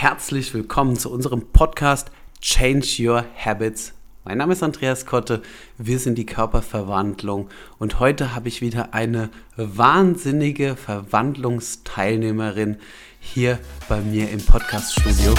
herzlich 0.00 0.54
willkommen 0.54 0.96
zu 0.96 1.10
unserem 1.10 1.50
Podcast 1.52 2.12
Change 2.40 2.86
Your 3.00 3.24
Habits. 3.36 3.94
Mein 4.22 4.38
Name 4.38 4.52
ist 4.52 4.62
Andreas 4.62 5.06
Kotte, 5.06 5.42
wir 5.76 5.98
sind 5.98 6.16
die 6.16 6.24
Körperverwandlung 6.24 7.48
und 7.80 7.98
heute 7.98 8.32
habe 8.32 8.46
ich 8.46 8.60
wieder 8.60 8.94
eine 8.94 9.28
wahnsinnige 9.56 10.76
Verwandlungsteilnehmerin 10.76 12.76
hier 13.18 13.58
bei 13.88 14.00
mir 14.00 14.30
im 14.30 14.40
Podcaststudio. 14.40 15.34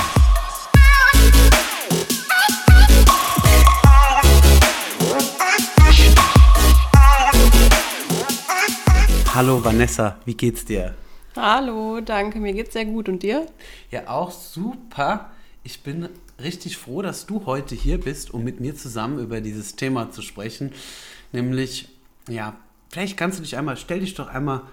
Hallo 9.33 9.63
Vanessa, 9.63 10.17
wie 10.25 10.35
geht's 10.35 10.65
dir? 10.65 10.95
Hallo, 11.41 12.01
danke, 12.01 12.37
mir 12.37 12.51
geht's 12.51 12.73
sehr 12.73 12.83
gut 12.83 13.07
und 13.07 13.23
dir? 13.23 13.45
Ja, 13.91 14.09
auch 14.09 14.29
super. 14.29 15.31
Ich 15.63 15.83
bin 15.83 16.09
richtig 16.37 16.75
froh, 16.75 17.01
dass 17.01 17.27
du 17.27 17.45
heute 17.45 17.75
hier 17.75 17.97
bist, 17.97 18.33
um 18.33 18.43
mit 18.43 18.59
mir 18.59 18.75
zusammen 18.75 19.19
über 19.19 19.39
dieses 19.39 19.77
Thema 19.77 20.11
zu 20.11 20.21
sprechen. 20.21 20.73
Nämlich, 21.31 21.87
ja, 22.27 22.57
vielleicht 22.89 23.15
kannst 23.15 23.39
du 23.39 23.43
dich 23.43 23.55
einmal, 23.55 23.77
stell 23.77 24.01
dich 24.01 24.15
doch 24.15 24.27
einmal 24.27 24.63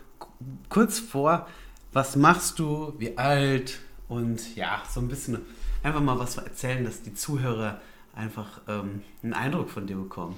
kurz 0.69 0.99
vor, 0.99 1.47
was 1.93 2.17
machst 2.17 2.59
du, 2.59 2.95
wie 2.99 3.17
alt 3.17 3.79
und 4.09 4.57
ja, 4.57 4.83
so 4.93 4.99
ein 4.99 5.07
bisschen 5.07 5.39
einfach 5.85 6.01
mal 6.01 6.19
was 6.19 6.37
erzählen, 6.37 6.85
dass 6.85 7.01
die 7.01 7.15
Zuhörer 7.15 7.81
einfach 8.13 8.61
ähm, 8.67 9.03
einen 9.23 9.35
Eindruck 9.35 9.71
von 9.71 9.87
dir 9.87 9.97
bekommen. 9.97 10.35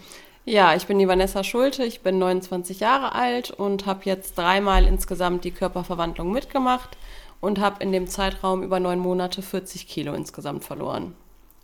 Ja, 0.49 0.75
ich 0.75 0.87
bin 0.87 0.99
die 0.99 1.07
Vanessa 1.07 1.45
Schulte, 1.45 1.85
ich 1.85 2.01
bin 2.01 2.19
29 2.19 2.81
Jahre 2.81 3.15
alt 3.15 3.51
und 3.51 3.85
habe 3.85 4.01
jetzt 4.05 4.39
dreimal 4.39 4.87
insgesamt 4.87 5.45
die 5.45 5.51
Körperverwandlung 5.51 6.33
mitgemacht 6.33 6.97
und 7.43 7.61
habe 7.61 7.85
in 7.85 7.93
dem 7.93 8.07
Zeitraum 8.07 8.63
über 8.63 8.81
neun 8.81 8.99
Monate 8.99 9.43
40 9.43 9.87
Kilo 9.87 10.15
insgesamt 10.15 10.65
verloren. 10.65 11.13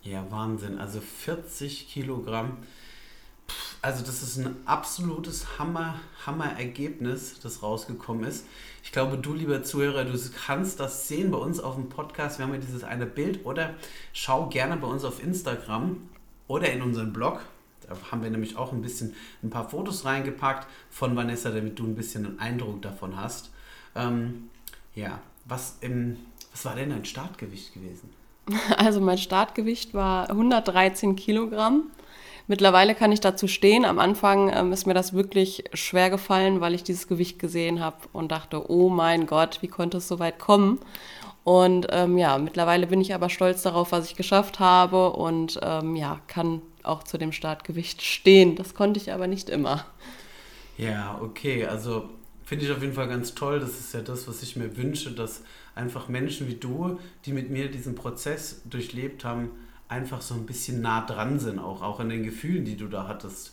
Ja, 0.02 0.26
Wahnsinn. 0.28 0.78
Also 0.78 1.00
40 1.00 1.88
Kilogramm. 1.88 2.58
Also 3.80 4.04
das 4.04 4.22
ist 4.22 4.36
ein 4.36 4.54
absolutes 4.66 5.58
Hammer, 5.58 5.94
Hammer-Ergebnis, 6.26 7.40
das 7.42 7.62
rausgekommen 7.62 8.24
ist. 8.24 8.44
Ich 8.82 8.92
glaube, 8.92 9.16
du, 9.16 9.32
lieber 9.32 9.62
Zuhörer, 9.62 10.04
du 10.04 10.18
kannst 10.44 10.78
das 10.78 11.08
sehen 11.08 11.30
bei 11.30 11.38
uns 11.38 11.58
auf 11.58 11.76
dem 11.76 11.88
Podcast. 11.88 12.38
Wir 12.38 12.44
haben 12.44 12.52
ja 12.52 12.60
dieses 12.60 12.84
eine 12.84 13.06
Bild 13.06 13.46
oder 13.46 13.72
schau 14.12 14.50
gerne 14.50 14.76
bei 14.76 14.88
uns 14.88 15.04
auf 15.04 15.24
Instagram 15.24 16.02
oder 16.48 16.70
in 16.70 16.82
unseren 16.82 17.14
Blog 17.14 17.40
da 17.88 17.96
haben 18.10 18.22
wir 18.22 18.30
nämlich 18.30 18.56
auch 18.56 18.72
ein 18.72 18.82
bisschen 18.82 19.14
ein 19.42 19.50
paar 19.50 19.68
Fotos 19.68 20.04
reingepackt 20.04 20.66
von 20.90 21.16
Vanessa, 21.16 21.50
damit 21.50 21.78
du 21.78 21.84
ein 21.84 21.94
bisschen 21.94 22.26
einen 22.26 22.38
Eindruck 22.38 22.82
davon 22.82 23.16
hast. 23.16 23.50
Ähm, 23.94 24.50
ja, 24.94 25.20
was, 25.44 25.78
im, 25.80 26.16
was 26.52 26.64
war 26.64 26.74
denn 26.74 26.90
dein 26.90 27.04
Startgewicht 27.04 27.74
gewesen? 27.74 28.10
Also 28.76 29.00
mein 29.00 29.18
Startgewicht 29.18 29.94
war 29.94 30.28
113 30.28 31.16
Kilogramm. 31.16 31.84
Mittlerweile 32.46 32.94
kann 32.94 33.10
ich 33.10 33.20
dazu 33.20 33.48
stehen. 33.48 33.86
Am 33.86 33.98
Anfang 33.98 34.52
ähm, 34.54 34.72
ist 34.72 34.86
mir 34.86 34.92
das 34.92 35.14
wirklich 35.14 35.64
schwer 35.72 36.10
gefallen, 36.10 36.60
weil 36.60 36.74
ich 36.74 36.82
dieses 36.82 37.08
Gewicht 37.08 37.38
gesehen 37.38 37.80
habe 37.80 37.96
und 38.12 38.32
dachte, 38.32 38.70
oh 38.70 38.90
mein 38.90 39.26
Gott, 39.26 39.62
wie 39.62 39.68
konnte 39.68 39.96
es 39.96 40.08
so 40.08 40.18
weit 40.18 40.38
kommen? 40.38 40.78
Und 41.42 41.86
ähm, 41.90 42.18
ja, 42.18 42.36
mittlerweile 42.38 42.86
bin 42.86 43.00
ich 43.00 43.14
aber 43.14 43.30
stolz 43.30 43.62
darauf, 43.62 43.92
was 43.92 44.06
ich 44.06 44.16
geschafft 44.16 44.60
habe 44.60 45.10
und 45.12 45.58
ähm, 45.62 45.94
ja, 45.96 46.20
kann 46.26 46.62
auch 46.86 47.02
zu 47.02 47.18
dem 47.18 47.32
Startgewicht 47.32 48.02
stehen. 48.02 48.56
Das 48.56 48.74
konnte 48.74 49.00
ich 49.00 49.12
aber 49.12 49.26
nicht 49.26 49.48
immer. 49.48 49.84
Ja, 50.76 51.18
okay. 51.20 51.66
Also 51.66 52.08
finde 52.44 52.64
ich 52.64 52.72
auf 52.72 52.82
jeden 52.82 52.94
Fall 52.94 53.08
ganz 53.08 53.34
toll. 53.34 53.60
Das 53.60 53.78
ist 53.78 53.94
ja 53.94 54.00
das, 54.00 54.28
was 54.28 54.42
ich 54.42 54.56
mir 54.56 54.76
wünsche, 54.76 55.12
dass 55.12 55.42
einfach 55.74 56.08
Menschen 56.08 56.48
wie 56.48 56.54
du, 56.54 56.98
die 57.24 57.32
mit 57.32 57.50
mir 57.50 57.70
diesen 57.70 57.94
Prozess 57.94 58.62
durchlebt 58.64 59.24
haben, 59.24 59.50
einfach 59.88 60.22
so 60.22 60.34
ein 60.34 60.46
bisschen 60.46 60.80
nah 60.80 61.04
dran 61.04 61.38
sind, 61.38 61.58
auch, 61.58 61.82
auch 61.82 62.00
an 62.00 62.08
den 62.08 62.22
Gefühlen, 62.24 62.64
die 62.64 62.76
du 62.76 62.88
da 62.88 63.06
hattest. 63.06 63.52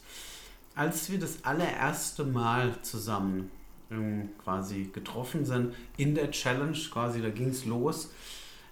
Als 0.75 1.11
wir 1.11 1.19
das 1.19 1.43
allererste 1.43 2.23
Mal 2.23 2.73
zusammen 2.81 3.51
ähm, 3.91 4.29
quasi 4.43 4.89
getroffen 4.93 5.45
sind 5.45 5.75
in 5.97 6.15
der 6.15 6.31
Challenge, 6.31 6.77
quasi 6.91 7.21
da 7.21 7.29
ging 7.29 7.49
es 7.49 7.65
los, 7.65 8.09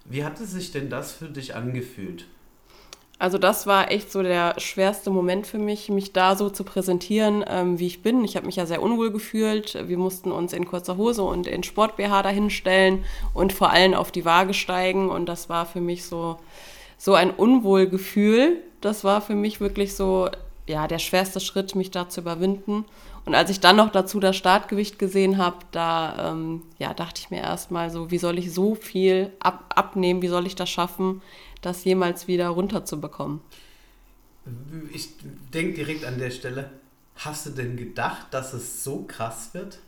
wie 0.06 0.24
hat 0.24 0.40
es 0.40 0.52
sich 0.52 0.72
denn 0.72 0.88
das 0.88 1.12
für 1.12 1.28
dich 1.28 1.54
angefühlt? 1.54 2.26
Also 3.20 3.36
das 3.36 3.66
war 3.66 3.90
echt 3.90 4.10
so 4.10 4.22
der 4.22 4.54
schwerste 4.56 5.10
Moment 5.10 5.46
für 5.46 5.58
mich, 5.58 5.90
mich 5.90 6.14
da 6.14 6.36
so 6.36 6.48
zu 6.48 6.64
präsentieren, 6.64 7.44
ähm, 7.46 7.78
wie 7.78 7.86
ich 7.86 8.02
bin. 8.02 8.24
Ich 8.24 8.34
habe 8.34 8.46
mich 8.46 8.56
ja 8.56 8.64
sehr 8.64 8.80
unwohl 8.80 9.10
gefühlt. 9.12 9.76
Wir 9.86 9.98
mussten 9.98 10.32
uns 10.32 10.54
in 10.54 10.64
kurzer 10.64 10.96
Hose 10.96 11.22
und 11.22 11.46
in 11.46 11.62
Sport-BH 11.62 12.22
dahinstellen 12.22 13.04
und 13.34 13.52
vor 13.52 13.72
allem 13.72 13.92
auf 13.92 14.10
die 14.10 14.24
Waage 14.24 14.54
steigen. 14.54 15.10
Und 15.10 15.26
das 15.26 15.50
war 15.50 15.66
für 15.66 15.82
mich 15.82 16.06
so, 16.06 16.38
so 16.96 17.12
ein 17.12 17.30
Unwohlgefühl. 17.30 18.56
Das 18.80 19.04
war 19.04 19.20
für 19.20 19.34
mich 19.34 19.60
wirklich 19.60 19.94
so 19.94 20.30
ja, 20.66 20.88
der 20.88 20.98
schwerste 20.98 21.40
Schritt, 21.40 21.74
mich 21.74 21.90
da 21.90 22.08
zu 22.08 22.22
überwinden. 22.22 22.86
Und 23.26 23.34
als 23.34 23.50
ich 23.50 23.60
dann 23.60 23.76
noch 23.76 23.90
dazu 23.90 24.18
das 24.18 24.34
Startgewicht 24.34 24.98
gesehen 24.98 25.36
habe, 25.36 25.58
da 25.72 26.30
ähm, 26.32 26.62
ja, 26.78 26.94
dachte 26.94 27.20
ich 27.22 27.30
mir 27.30 27.42
erstmal 27.42 27.90
so, 27.90 28.10
wie 28.10 28.18
soll 28.18 28.38
ich 28.38 28.54
so 28.54 28.74
viel 28.74 29.30
ab 29.40 29.64
abnehmen, 29.74 30.22
wie 30.22 30.28
soll 30.28 30.46
ich 30.46 30.56
das 30.56 30.70
schaffen? 30.70 31.20
Das 31.60 31.84
jemals 31.84 32.28
wieder 32.28 32.48
runterzubekommen. 32.48 33.40
Ich 34.92 35.10
denke 35.52 35.74
direkt 35.74 36.04
an 36.04 36.18
der 36.18 36.30
Stelle, 36.30 36.70
hast 37.16 37.46
du 37.46 37.50
denn 37.50 37.76
gedacht, 37.76 38.28
dass 38.30 38.52
es 38.52 38.82
so 38.82 39.04
krass 39.06 39.50
wird? 39.52 39.78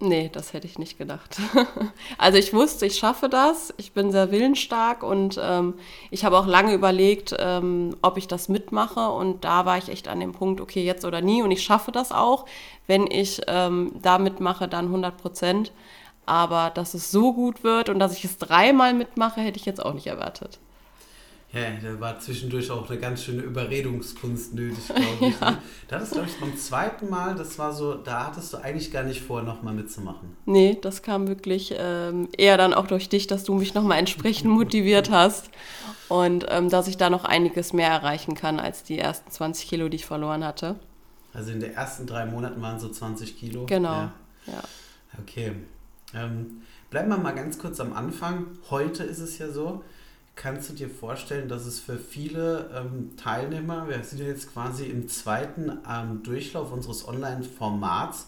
Nee, 0.00 0.30
das 0.32 0.52
hätte 0.52 0.68
ich 0.68 0.78
nicht 0.78 0.96
gedacht. 0.96 1.40
also 2.18 2.38
ich 2.38 2.52
wusste, 2.52 2.86
ich 2.86 2.96
schaffe 2.96 3.28
das. 3.28 3.74
Ich 3.78 3.92
bin 3.92 4.12
sehr 4.12 4.30
willensstark 4.30 5.02
und 5.02 5.40
ähm, 5.42 5.74
ich 6.12 6.24
habe 6.24 6.38
auch 6.38 6.46
lange 6.46 6.72
überlegt, 6.72 7.34
ähm, 7.36 7.96
ob 8.00 8.16
ich 8.16 8.28
das 8.28 8.48
mitmache. 8.48 9.08
Und 9.10 9.44
da 9.44 9.66
war 9.66 9.76
ich 9.76 9.88
echt 9.88 10.06
an 10.06 10.20
dem 10.20 10.32
Punkt, 10.32 10.60
okay, 10.60 10.84
jetzt 10.84 11.04
oder 11.04 11.20
nie. 11.20 11.42
Und 11.42 11.50
ich 11.50 11.64
schaffe 11.64 11.90
das 11.90 12.12
auch. 12.12 12.46
Wenn 12.86 13.08
ich 13.10 13.40
ähm, 13.48 13.92
da 14.00 14.18
mitmache, 14.18 14.68
dann 14.68 14.86
100 14.86 15.16
Prozent. 15.16 15.72
Aber 16.26 16.70
dass 16.70 16.94
es 16.94 17.10
so 17.10 17.32
gut 17.32 17.64
wird 17.64 17.88
und 17.88 17.98
dass 17.98 18.16
ich 18.16 18.24
es 18.24 18.38
dreimal 18.38 18.94
mitmache, 18.94 19.40
hätte 19.40 19.58
ich 19.58 19.66
jetzt 19.66 19.84
auch 19.84 19.94
nicht 19.94 20.06
erwartet. 20.06 20.60
Ja, 21.52 21.70
da 21.82 21.98
war 21.98 22.20
zwischendurch 22.20 22.70
auch 22.70 22.90
eine 22.90 23.00
ganz 23.00 23.24
schöne 23.24 23.40
Überredungskunst 23.40 24.52
nötig, 24.52 24.86
glaube 24.86 25.16
ich. 25.20 25.34
ja. 25.40 25.58
Da 25.88 25.96
hattest 25.96 26.12
du, 26.12 26.16
glaube 26.16 26.28
ich, 26.30 26.38
beim 26.38 26.56
zweiten 26.58 27.08
Mal, 27.08 27.34
das 27.36 27.58
war 27.58 27.72
so, 27.72 27.94
da 27.94 28.26
hattest 28.26 28.52
du 28.52 28.58
eigentlich 28.58 28.92
gar 28.92 29.02
nicht 29.02 29.22
vor, 29.22 29.42
nochmal 29.42 29.72
mitzumachen. 29.72 30.36
Nee, 30.44 30.76
das 30.80 31.02
kam 31.02 31.26
wirklich 31.26 31.74
ähm, 31.78 32.28
eher 32.36 32.58
dann 32.58 32.74
auch 32.74 32.86
durch 32.86 33.08
dich, 33.08 33.26
dass 33.28 33.44
du 33.44 33.54
mich 33.54 33.72
nochmal 33.72 33.98
entsprechend 33.98 34.50
motiviert 34.50 35.10
hast 35.10 35.48
und 36.08 36.44
ähm, 36.50 36.68
dass 36.68 36.86
ich 36.86 36.98
da 36.98 37.08
noch 37.08 37.24
einiges 37.24 37.72
mehr 37.72 37.88
erreichen 37.88 38.34
kann 38.34 38.60
als 38.60 38.82
die 38.82 38.98
ersten 38.98 39.30
20 39.30 39.68
Kilo, 39.70 39.88
die 39.88 39.96
ich 39.96 40.06
verloren 40.06 40.44
hatte. 40.44 40.76
Also 41.32 41.50
in 41.50 41.60
den 41.60 41.72
ersten 41.72 42.06
drei 42.06 42.26
Monaten 42.26 42.60
waren 42.60 42.78
so 42.78 42.90
20 42.90 43.38
Kilo? 43.38 43.64
Genau, 43.64 43.88
ja. 43.88 44.12
ja. 44.46 44.62
Okay. 45.22 45.52
Ähm, 46.14 46.62
bleiben 46.90 47.08
wir 47.08 47.16
mal 47.16 47.34
ganz 47.34 47.58
kurz 47.58 47.80
am 47.80 47.94
Anfang. 47.94 48.46
Heute 48.68 49.02
ist 49.04 49.18
es 49.18 49.38
ja 49.38 49.50
so, 49.50 49.82
kannst 50.38 50.70
du 50.70 50.74
dir 50.74 50.88
vorstellen, 50.88 51.48
dass 51.48 51.66
es 51.66 51.80
für 51.80 51.98
viele 51.98 52.70
ähm, 52.74 53.10
Teilnehmer, 53.16 53.88
wir 53.88 54.02
sind 54.04 54.20
ja 54.20 54.26
jetzt 54.26 54.52
quasi 54.52 54.86
im 54.86 55.08
zweiten 55.08 55.78
ähm, 55.88 56.22
Durchlauf 56.22 56.72
unseres 56.72 57.06
Online-Formats, 57.06 58.26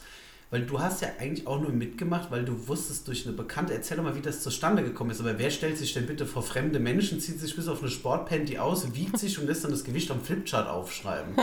weil 0.51 0.63
du 0.63 0.81
hast 0.81 1.01
ja 1.01 1.09
eigentlich 1.21 1.47
auch 1.47 1.61
nur 1.61 1.71
mitgemacht, 1.71 2.33
weil 2.33 2.45
du 2.45 2.67
wusstest 2.67 3.07
durch 3.07 3.25
eine 3.25 3.37
Bekannte, 3.37 3.73
erzähl 3.73 3.97
doch 3.97 4.03
mal, 4.03 4.17
wie 4.17 4.21
das 4.21 4.43
zustande 4.43 4.83
gekommen 4.83 5.13
ist, 5.13 5.21
aber 5.21 5.39
wer 5.39 5.51
stellt 5.53 5.79
sich 5.79 5.95
denn 5.95 6.07
bitte 6.07 6.27
vor 6.27 6.43
fremde 6.43 6.81
Menschen, 6.81 7.21
zieht 7.21 7.39
sich 7.39 7.55
bis 7.55 7.69
auf 7.69 7.81
eine 7.81 7.91
Sportpanty 7.91 8.59
aus, 8.59 8.93
wiegt 8.97 9.17
sich 9.17 9.39
und 9.39 9.47
lässt 9.47 9.63
dann 9.63 9.71
das 9.71 9.85
Gewicht 9.85 10.11
am 10.11 10.21
Flipchart 10.21 10.69
aufschreiben? 10.69 11.37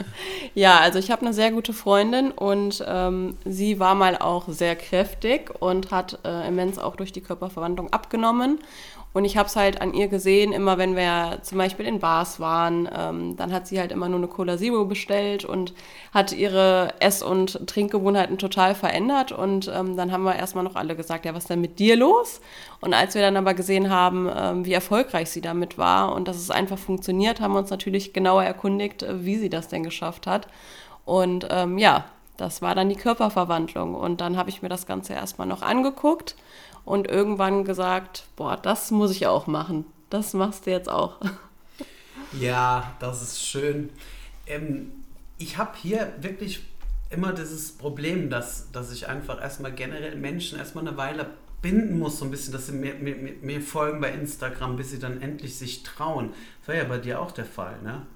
ja, 0.54 0.78
also 0.78 0.98
ich 0.98 1.10
habe 1.10 1.22
eine 1.22 1.32
sehr 1.32 1.50
gute 1.52 1.72
Freundin 1.72 2.30
und 2.30 2.84
ähm, 2.86 3.38
sie 3.46 3.80
war 3.80 3.94
mal 3.94 4.18
auch 4.18 4.46
sehr 4.50 4.76
kräftig 4.76 5.50
und 5.60 5.90
hat 5.90 6.18
äh, 6.26 6.46
immens 6.46 6.78
auch 6.78 6.96
durch 6.96 7.12
die 7.12 7.22
Körperverwandlung 7.22 7.90
abgenommen 7.94 8.58
und 9.12 9.24
ich 9.24 9.36
habe 9.36 9.48
es 9.48 9.56
halt 9.56 9.80
an 9.80 9.92
ihr 9.92 10.06
gesehen, 10.06 10.52
immer 10.52 10.78
wenn 10.78 10.94
wir 10.94 11.40
zum 11.42 11.58
Beispiel 11.58 11.84
in 11.84 11.98
Bars 11.98 12.38
waren, 12.38 12.88
ähm, 12.96 13.36
dann 13.36 13.52
hat 13.52 13.66
sie 13.66 13.80
halt 13.80 13.90
immer 13.90 14.08
nur 14.08 14.18
eine 14.18 14.28
Cola 14.28 14.56
Zero 14.56 14.84
bestellt 14.84 15.44
und 15.44 15.74
hat 16.14 16.32
ihre 16.32 16.94
Ess- 17.00 17.22
und 17.22 17.66
Trinkgewohnheiten 17.66 18.38
total 18.38 18.76
verändert. 18.76 19.32
Und 19.32 19.70
ähm, 19.74 19.96
dann 19.96 20.12
haben 20.12 20.22
wir 20.22 20.36
erstmal 20.36 20.62
noch 20.62 20.76
alle 20.76 20.94
gesagt, 20.94 21.24
ja, 21.24 21.34
was 21.34 21.44
ist 21.44 21.50
denn 21.50 21.60
mit 21.60 21.80
dir 21.80 21.96
los? 21.96 22.40
Und 22.80 22.94
als 22.94 23.16
wir 23.16 23.22
dann 23.22 23.36
aber 23.36 23.54
gesehen 23.54 23.90
haben, 23.90 24.30
ähm, 24.32 24.64
wie 24.64 24.74
erfolgreich 24.74 25.28
sie 25.28 25.40
damit 25.40 25.76
war 25.76 26.14
und 26.14 26.28
dass 26.28 26.36
es 26.36 26.50
einfach 26.50 26.78
funktioniert, 26.78 27.40
haben 27.40 27.54
wir 27.54 27.58
uns 27.58 27.70
natürlich 27.70 28.12
genauer 28.12 28.44
erkundigt, 28.44 29.02
äh, 29.02 29.24
wie 29.24 29.38
sie 29.38 29.50
das 29.50 29.66
denn 29.66 29.82
geschafft 29.82 30.28
hat. 30.28 30.46
Und 31.04 31.48
ähm, 31.50 31.78
ja, 31.78 32.04
das 32.36 32.62
war 32.62 32.76
dann 32.76 32.88
die 32.88 32.96
Körperverwandlung. 32.96 33.96
Und 33.96 34.20
dann 34.20 34.36
habe 34.36 34.50
ich 34.50 34.62
mir 34.62 34.68
das 34.68 34.86
Ganze 34.86 35.14
erstmal 35.14 35.48
noch 35.48 35.62
angeguckt 35.62 36.36
und 36.84 37.08
irgendwann 37.08 37.64
gesagt, 37.64 38.24
boah, 38.36 38.56
das 38.56 38.90
muss 38.90 39.10
ich 39.10 39.26
auch 39.26 39.46
machen. 39.46 39.84
Das 40.08 40.34
machst 40.34 40.66
du 40.66 40.70
jetzt 40.70 40.88
auch. 40.88 41.20
Ja, 42.38 42.94
das 43.00 43.22
ist 43.22 43.44
schön. 43.44 43.90
Ähm, 44.46 44.92
ich 45.38 45.58
habe 45.58 45.72
hier 45.76 46.12
wirklich 46.20 46.62
immer 47.10 47.32
dieses 47.32 47.72
Problem, 47.72 48.30
dass, 48.30 48.70
dass 48.70 48.92
ich 48.92 49.08
einfach 49.08 49.40
erstmal 49.40 49.72
generell 49.72 50.16
Menschen 50.16 50.58
erstmal 50.58 50.86
eine 50.86 50.96
Weile 50.96 51.26
binden 51.60 51.98
muss, 51.98 52.18
so 52.18 52.24
ein 52.24 52.30
bisschen, 52.30 52.52
dass 52.52 52.66
sie 52.66 52.72
mir, 52.72 52.94
mir, 52.94 53.16
mir 53.16 53.60
folgen 53.60 54.00
bei 54.00 54.12
Instagram, 54.12 54.76
bis 54.76 54.90
sie 54.90 54.98
dann 54.98 55.20
endlich 55.20 55.58
sich 55.58 55.82
trauen. 55.82 56.32
Das 56.60 56.68
war 56.68 56.74
ja 56.76 56.84
bei 56.84 56.98
dir 56.98 57.20
auch 57.20 57.32
der 57.32 57.44
Fall, 57.44 57.82
ne? 57.82 58.06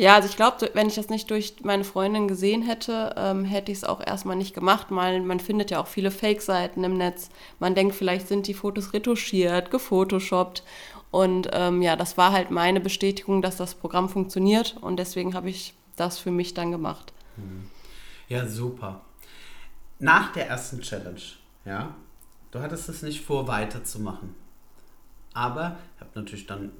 Ja, 0.00 0.14
also 0.14 0.30
ich 0.30 0.36
glaube, 0.36 0.70
wenn 0.72 0.86
ich 0.86 0.94
das 0.94 1.10
nicht 1.10 1.30
durch 1.30 1.56
meine 1.62 1.84
Freundin 1.84 2.26
gesehen 2.26 2.62
hätte, 2.62 3.14
ähm, 3.18 3.44
hätte 3.44 3.70
ich 3.70 3.76
es 3.76 3.84
auch 3.84 4.00
erstmal 4.00 4.34
nicht 4.34 4.54
gemacht, 4.54 4.86
weil 4.88 5.20
man 5.20 5.40
findet 5.40 5.70
ja 5.70 5.78
auch 5.78 5.86
viele 5.86 6.10
Fake-Seiten 6.10 6.82
im 6.84 6.96
Netz. 6.96 7.28
Man 7.58 7.74
denkt, 7.74 7.94
vielleicht 7.94 8.26
sind 8.26 8.46
die 8.46 8.54
Fotos 8.54 8.94
retuschiert, 8.94 9.70
gefotoshoppt. 9.70 10.62
Und 11.10 11.50
ähm, 11.52 11.82
ja, 11.82 11.96
das 11.96 12.16
war 12.16 12.32
halt 12.32 12.50
meine 12.50 12.80
Bestätigung, 12.80 13.42
dass 13.42 13.58
das 13.58 13.74
Programm 13.74 14.08
funktioniert 14.08 14.78
und 14.80 14.96
deswegen 14.96 15.34
habe 15.34 15.50
ich 15.50 15.74
das 15.96 16.18
für 16.18 16.30
mich 16.30 16.54
dann 16.54 16.70
gemacht. 16.70 17.12
Hm. 17.36 17.68
Ja, 18.30 18.46
super. 18.46 19.02
Nach 19.98 20.32
der 20.32 20.48
ersten 20.48 20.80
Challenge, 20.80 21.20
ja, 21.66 21.94
du 22.52 22.60
hattest 22.60 22.88
es 22.88 23.02
nicht 23.02 23.20
vor, 23.20 23.46
weiterzumachen. 23.48 24.34
Aber 25.34 25.76
ich 25.94 26.00
habe 26.00 26.10
natürlich 26.14 26.46
dann 26.46 26.72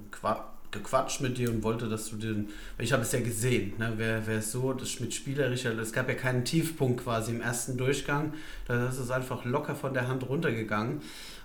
gequatscht 0.71 1.21
mit 1.21 1.37
dir 1.37 1.51
und 1.51 1.63
wollte, 1.63 1.89
dass 1.89 2.09
du 2.09 2.15
den. 2.15 2.49
Ich 2.77 2.93
habe 2.93 3.03
es 3.03 3.11
ja 3.11 3.19
gesehen, 3.19 3.73
ne? 3.77 3.93
wer, 3.97 4.25
wer 4.25 4.41
so 4.41 4.73
das 4.73 4.99
mit 4.99 5.13
spielerischer. 5.13 5.77
Es 5.77 5.91
gab 5.91 6.07
ja 6.07 6.15
keinen 6.15 6.45
Tiefpunkt 6.45 7.03
quasi 7.03 7.31
im 7.31 7.41
ersten 7.41 7.77
Durchgang. 7.77 8.33
Da 8.67 8.87
ist 8.87 8.97
es 8.97 9.11
einfach 9.11 9.45
locker 9.45 9.75
von 9.75 9.93
der 9.93 10.07
Hand 10.07 10.27
runtergegangen. 10.27 11.01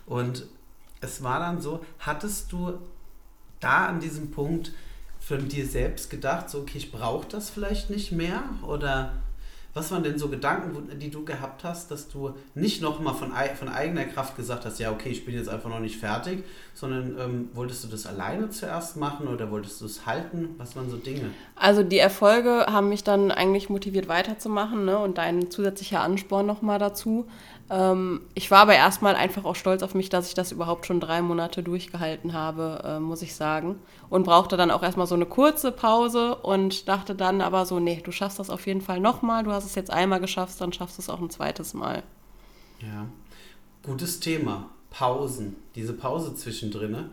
Und 0.06 0.46
es 1.00 1.22
war 1.22 1.40
dann 1.40 1.60
so, 1.60 1.84
hattest 1.98 2.52
du 2.52 2.78
da 3.60 3.86
an 3.86 4.00
diesem 4.00 4.30
Punkt 4.30 4.72
von 5.20 5.48
dir 5.48 5.66
selbst 5.66 6.08
gedacht, 6.08 6.48
so, 6.48 6.60
okay, 6.60 6.78
ich 6.78 6.92
brauche 6.92 7.26
das 7.28 7.50
vielleicht 7.50 7.90
nicht 7.90 8.12
mehr? 8.12 8.44
Oder 8.62 9.12
was 9.76 9.90
waren 9.90 10.02
denn 10.02 10.18
so 10.18 10.28
Gedanken, 10.28 10.98
die 10.98 11.10
du 11.10 11.22
gehabt 11.24 11.62
hast, 11.62 11.90
dass 11.90 12.08
du 12.08 12.30
nicht 12.54 12.80
nochmal 12.80 13.14
von, 13.14 13.32
von 13.58 13.68
eigener 13.68 14.04
Kraft 14.04 14.34
gesagt 14.34 14.64
hast, 14.64 14.78
ja, 14.78 14.90
okay, 14.90 15.10
ich 15.10 15.26
bin 15.26 15.34
jetzt 15.34 15.50
einfach 15.50 15.68
noch 15.68 15.80
nicht 15.80 15.98
fertig, 15.98 16.44
sondern 16.72 17.14
ähm, 17.18 17.50
wolltest 17.52 17.84
du 17.84 17.88
das 17.88 18.06
alleine 18.06 18.48
zuerst 18.48 18.96
machen 18.96 19.28
oder 19.28 19.50
wolltest 19.50 19.82
du 19.82 19.84
es 19.84 20.06
halten? 20.06 20.54
Was 20.56 20.76
waren 20.76 20.88
so 20.88 20.96
Dinge? 20.96 21.30
Also 21.56 21.82
die 21.82 21.98
Erfolge 21.98 22.66
haben 22.66 22.88
mich 22.88 23.04
dann 23.04 23.30
eigentlich 23.30 23.68
motiviert 23.68 24.08
weiterzumachen 24.08 24.86
ne? 24.86 24.98
und 24.98 25.18
dein 25.18 25.50
zusätzlicher 25.50 26.00
Ansporn 26.00 26.46
nochmal 26.46 26.78
dazu. 26.78 27.26
Ähm, 27.68 28.20
ich 28.34 28.50
war 28.50 28.60
aber 28.60 28.74
erstmal 28.74 29.16
einfach 29.16 29.44
auch 29.44 29.56
stolz 29.56 29.82
auf 29.82 29.94
mich, 29.94 30.08
dass 30.08 30.28
ich 30.28 30.34
das 30.34 30.52
überhaupt 30.52 30.86
schon 30.86 31.00
drei 31.00 31.20
Monate 31.22 31.62
durchgehalten 31.62 32.32
habe, 32.32 32.82
äh, 32.84 33.00
muss 33.00 33.22
ich 33.22 33.34
sagen. 33.34 33.76
Und 34.08 34.24
brauchte 34.24 34.56
dann 34.56 34.70
auch 34.70 34.82
erstmal 34.82 35.06
so 35.06 35.14
eine 35.14 35.26
kurze 35.26 35.72
Pause 35.72 36.36
und 36.36 36.88
dachte 36.88 37.14
dann 37.14 37.40
aber 37.40 37.66
so, 37.66 37.80
nee, 37.80 38.00
du 38.04 38.12
schaffst 38.12 38.38
das 38.38 38.50
auf 38.50 38.66
jeden 38.66 38.80
Fall 38.80 39.00
nochmal. 39.00 39.42
Du 39.42 39.50
hast 39.50 39.64
es 39.64 39.74
jetzt 39.74 39.90
einmal 39.90 40.20
geschafft, 40.20 40.60
dann 40.60 40.72
schaffst 40.72 40.98
du 40.98 41.02
es 41.02 41.08
auch 41.08 41.20
ein 41.20 41.30
zweites 41.30 41.74
Mal. 41.74 42.02
Ja, 42.80 43.06
gutes 43.82 44.20
Thema. 44.20 44.70
Pausen. 44.90 45.56
Diese 45.74 45.92
Pause 45.92 46.34
zwischendrin, 46.34 47.10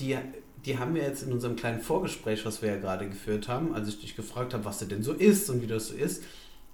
die, 0.00 0.16
die 0.64 0.78
haben 0.78 0.94
wir 0.94 1.02
jetzt 1.02 1.22
in 1.22 1.32
unserem 1.32 1.56
kleinen 1.56 1.80
Vorgespräch, 1.80 2.46
was 2.46 2.62
wir 2.62 2.70
ja 2.70 2.76
gerade 2.76 3.08
geführt 3.08 3.48
haben, 3.48 3.74
als 3.74 3.88
ich 3.88 4.00
dich 4.00 4.16
gefragt 4.16 4.54
habe, 4.54 4.64
was 4.64 4.78
du 4.78 4.86
denn 4.86 5.02
so 5.02 5.12
isst 5.12 5.50
und 5.50 5.60
wie 5.60 5.66
das 5.66 5.88
so 5.88 5.94
ist. 5.94 6.22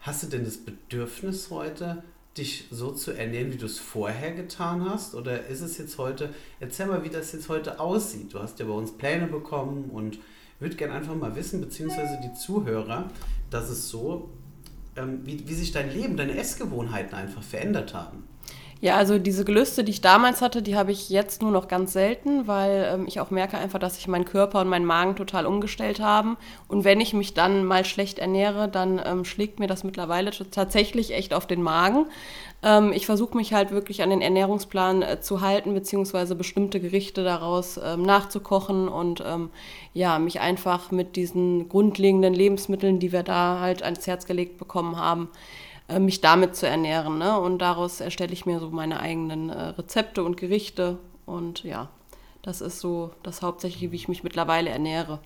Hast 0.00 0.22
du 0.22 0.26
denn 0.28 0.44
das 0.44 0.58
Bedürfnis 0.58 1.50
heute, 1.50 2.02
dich 2.37 2.67
so 2.70 2.93
zu 2.93 3.12
ernähren, 3.12 3.52
wie 3.52 3.58
du 3.58 3.67
es 3.67 3.79
vorher 3.79 4.32
getan 4.32 4.88
hast? 4.88 5.14
Oder 5.14 5.46
ist 5.46 5.61
es 5.61 5.79
jetzt 5.79 5.99
heute, 5.99 6.31
erzähl 6.61 6.87
mal, 6.87 7.05
wie 7.05 7.11
das 7.11 7.32
jetzt 7.32 7.49
heute 7.49 7.79
aussieht. 7.79 8.32
Du 8.32 8.38
hast 8.38 8.58
ja 8.58 8.67
bei 8.67 8.73
uns 8.73 8.93
Pläne 8.93 9.26
bekommen 9.26 9.90
und 9.90 10.19
würde 10.58 10.76
gerne 10.76 10.94
einfach 10.94 11.14
mal 11.14 11.34
wissen, 11.37 11.61
beziehungsweise 11.61 12.19
die 12.23 12.32
Zuhörer, 12.34 13.11
dass 13.50 13.69
es 13.69 13.88
so, 13.88 14.31
ähm, 14.96 15.20
wie, 15.25 15.46
wie 15.46 15.55
sich 15.55 15.73
dein 15.73 15.93
Leben, 15.93 16.17
deine 16.17 16.37
Essgewohnheiten 16.37 17.14
einfach 17.14 17.43
verändert 17.43 17.93
haben. 17.93 18.25
Ja, 18.82 18.96
also 18.96 19.20
diese 19.20 19.44
Gelüste, 19.44 19.84
die 19.84 19.93
ich 19.93 20.00
damals 20.00 20.43
hatte, 20.43 20.61
die 20.61 20.75
habe 20.75 20.90
ich 20.90 21.08
jetzt 21.08 21.40
nur 21.40 21.52
noch 21.52 21.69
ganz 21.69 21.93
selten, 21.93 22.49
weil 22.49 22.90
ähm, 22.93 23.05
ich 23.06 23.20
auch 23.20 23.31
merke 23.31 23.56
einfach, 23.56 23.79
dass 23.79 23.94
sich 23.94 24.08
mein 24.08 24.25
Körper 24.25 24.61
und 24.61 24.67
mein 24.67 24.84
Magen 24.84 25.14
total 25.14 25.46
umgestellt 25.46 26.00
haben. 26.00 26.37
Und 26.67 26.82
wenn 26.82 27.00
ich 27.00 27.14
mich 27.14 27.32
dann 27.32 27.64
mal 27.64 27.84
schlecht 27.84 28.19
ernähre, 28.19 28.69
dann 28.69 29.00
ähm, 29.05 29.25
schlägt 29.25 29.61
mir 29.61 29.69
das 29.69 29.84
mittlerweile 29.84 30.32
tatsächlich 30.32 31.14
echt 31.14 31.32
auf 31.32 31.46
den 31.46 31.62
Magen. 31.62 32.06
Ähm, 32.64 32.93
ich 32.93 33.06
versuche 33.06 33.37
mich 33.37 33.52
halt 33.52 33.70
wirklich 33.70 34.02
an 34.02 34.11
den 34.11 34.20
Ernährungsplan 34.20 35.02
äh, 35.02 35.20
zu 35.20 35.43
halten, 35.43 35.75
beziehungsweise 35.75 36.35
bestimmte 36.35 36.81
Gerichte 36.81 37.23
daraus 37.23 37.78
ähm, 37.81 38.02
nachzukochen 38.02 38.88
und 38.88 39.23
ähm, 39.25 39.50
ja, 39.94 40.19
mich 40.19 40.40
einfach 40.40 40.90
mit 40.90 41.14
diesen 41.14 41.69
grundlegenden 41.69 42.35
Lebensmitteln, 42.35 42.99
die 42.99 43.12
wir 43.12 43.23
da 43.23 43.61
halt 43.61 43.85
ans 43.85 44.08
Herz 44.08 44.26
gelegt 44.26 44.58
bekommen 44.58 44.96
haben, 44.96 45.28
mich 46.00 46.20
damit 46.20 46.56
zu 46.56 46.66
ernähren. 46.66 47.18
Ne? 47.18 47.38
Und 47.38 47.58
daraus 47.58 48.00
erstelle 48.00 48.32
ich 48.32 48.46
mir 48.46 48.60
so 48.60 48.70
meine 48.70 49.00
eigenen 49.00 49.50
äh, 49.50 49.68
Rezepte 49.68 50.24
und 50.24 50.36
Gerichte. 50.36 50.98
Und 51.26 51.64
ja, 51.64 51.88
das 52.42 52.60
ist 52.60 52.80
so 52.80 53.12
das 53.22 53.42
Hauptsächliche, 53.42 53.92
wie 53.92 53.96
ich 53.96 54.08
mich 54.08 54.22
mittlerweile 54.22 54.70
ernähre. 54.70 55.20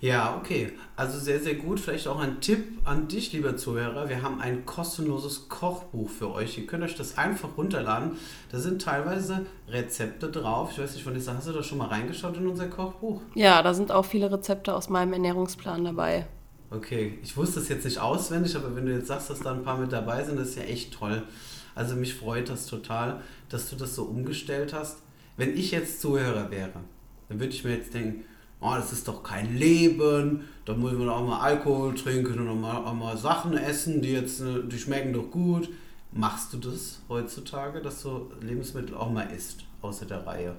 Ja, 0.00 0.34
okay. 0.38 0.72
Also 0.96 1.18
sehr, 1.18 1.40
sehr 1.40 1.54
gut. 1.54 1.78
Vielleicht 1.78 2.08
auch 2.08 2.18
ein 2.18 2.40
Tipp 2.40 2.78
an 2.84 3.08
dich, 3.08 3.32
lieber 3.32 3.56
Zuhörer. 3.56 4.08
Wir 4.08 4.22
haben 4.22 4.40
ein 4.40 4.64
kostenloses 4.64 5.50
Kochbuch 5.50 6.08
für 6.08 6.32
euch. 6.32 6.56
Ihr 6.56 6.66
könnt 6.66 6.82
euch 6.82 6.96
das 6.96 7.18
einfach 7.18 7.58
runterladen. 7.58 8.12
Da 8.50 8.58
sind 8.58 8.80
teilweise 8.80 9.44
Rezepte 9.68 10.30
drauf. 10.30 10.70
Ich 10.72 10.78
weiß 10.78 10.94
nicht, 10.94 11.04
Vanessa, 11.04 11.34
hast 11.34 11.48
du 11.48 11.52
da 11.52 11.62
schon 11.62 11.78
mal 11.78 11.88
reingeschaut 11.88 12.36
in 12.38 12.46
unser 12.46 12.68
Kochbuch? 12.68 13.20
Ja, 13.34 13.62
da 13.62 13.74
sind 13.74 13.92
auch 13.92 14.06
viele 14.06 14.32
Rezepte 14.32 14.74
aus 14.74 14.88
meinem 14.88 15.12
Ernährungsplan 15.12 15.84
dabei. 15.84 16.26
Okay, 16.72 17.18
ich 17.22 17.36
wusste 17.36 17.58
es 17.58 17.68
jetzt 17.68 17.84
nicht 17.84 17.98
auswendig, 17.98 18.54
aber 18.54 18.76
wenn 18.76 18.86
du 18.86 18.92
jetzt 18.92 19.08
sagst, 19.08 19.28
dass 19.28 19.40
da 19.40 19.52
ein 19.52 19.64
paar 19.64 19.76
mit 19.76 19.92
dabei 19.92 20.22
sind, 20.22 20.38
das 20.38 20.50
ist 20.50 20.56
ja 20.56 20.62
echt 20.62 20.94
toll. 20.94 21.24
Also 21.74 21.96
mich 21.96 22.14
freut 22.14 22.48
das 22.48 22.66
total, 22.66 23.22
dass 23.48 23.70
du 23.70 23.76
das 23.76 23.96
so 23.96 24.04
umgestellt 24.04 24.72
hast. 24.72 24.98
Wenn 25.36 25.56
ich 25.56 25.72
jetzt 25.72 26.00
Zuhörer 26.00 26.50
wäre, 26.52 26.80
dann 27.28 27.40
würde 27.40 27.52
ich 27.52 27.64
mir 27.64 27.74
jetzt 27.74 27.92
denken, 27.92 28.24
oh, 28.60 28.74
das 28.76 28.92
ist 28.92 29.08
doch 29.08 29.24
kein 29.24 29.56
Leben, 29.56 30.44
da 30.64 30.74
muss 30.74 30.92
man 30.92 31.08
auch 31.08 31.26
mal 31.26 31.40
Alkohol 31.40 31.94
trinken 31.96 32.38
und 32.38 32.48
auch 32.48 32.54
mal, 32.54 32.76
auch 32.76 32.94
mal 32.94 33.16
Sachen 33.16 33.56
essen, 33.56 34.00
die 34.00 34.12
jetzt, 34.12 34.40
äh, 34.40 34.62
die 34.64 34.78
schmecken 34.78 35.12
doch 35.12 35.30
gut. 35.30 35.68
Machst 36.12 36.52
du 36.52 36.58
das 36.58 37.00
heutzutage, 37.08 37.80
dass 37.80 38.02
du 38.02 38.30
Lebensmittel 38.40 38.94
auch 38.94 39.10
mal 39.10 39.28
isst, 39.32 39.64
außer 39.80 40.06
der 40.06 40.26
Reihe? 40.26 40.54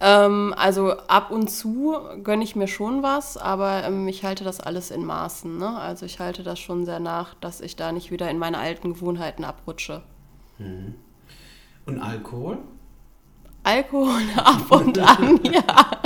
Ähm, 0.00 0.54
also 0.56 0.92
ab 0.92 1.30
und 1.30 1.48
zu 1.50 1.96
gönne 2.22 2.44
ich 2.44 2.54
mir 2.54 2.68
schon 2.68 3.02
was, 3.02 3.36
aber 3.36 3.84
ähm, 3.84 4.06
ich 4.06 4.24
halte 4.24 4.44
das 4.44 4.60
alles 4.60 4.90
in 4.90 5.04
Maßen. 5.04 5.58
Ne? 5.58 5.76
Also 5.76 6.06
ich 6.06 6.20
halte 6.20 6.42
das 6.42 6.58
schon 6.60 6.84
sehr 6.84 7.00
nach, 7.00 7.34
dass 7.34 7.60
ich 7.60 7.74
da 7.74 7.90
nicht 7.90 8.10
wieder 8.10 8.30
in 8.30 8.38
meine 8.38 8.58
alten 8.58 8.94
Gewohnheiten 8.94 9.44
abrutsche. 9.44 10.02
Mhm. 10.58 10.94
Und 11.86 12.00
Alkohol? 12.00 12.58
Alkohol 13.64 14.22
ab 14.36 14.70
und 14.70 14.98
an, 14.98 15.40
ja. 15.44 15.62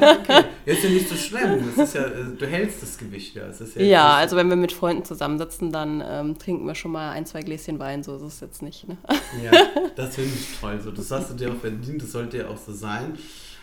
Ja, 0.00 0.12
okay. 0.12 0.44
Ist 0.64 0.84
ja 0.84 0.90
nicht 0.90 1.08
so 1.08 1.14
schlimm. 1.14 1.64
Das 1.76 1.88
ist 1.88 1.94
ja, 1.94 2.06
äh, 2.06 2.24
du 2.38 2.46
hältst 2.46 2.82
das 2.82 2.98
Gewicht 2.98 3.34
ja. 3.34 3.44
ja, 3.76 3.82
ja 3.82 4.14
also 4.14 4.36
wenn 4.36 4.48
wir 4.48 4.56
mit 4.56 4.72
Freunden 4.72 5.04
zusammensitzen, 5.04 5.72
dann 5.72 6.02
ähm, 6.06 6.38
trinken 6.38 6.66
wir 6.66 6.74
schon 6.74 6.92
mal 6.92 7.10
ein, 7.10 7.26
zwei 7.26 7.42
Gläschen 7.42 7.78
Wein. 7.78 8.02
So 8.02 8.16
ist 8.16 8.22
es 8.22 8.40
jetzt 8.40 8.62
nicht. 8.62 8.88
Ne? 8.88 8.96
Ja, 9.42 9.52
das 9.96 10.14
finde 10.14 10.30
ich 10.34 10.58
toll. 10.58 10.80
So, 10.80 10.90
das 10.90 11.10
hast 11.10 11.30
du 11.30 11.34
dir 11.34 11.52
auch 11.52 11.60
verdient. 11.60 12.02
Das 12.02 12.12
sollte 12.12 12.38
ja 12.38 12.48
auch 12.48 12.58
so 12.58 12.72
sein. 12.72 13.18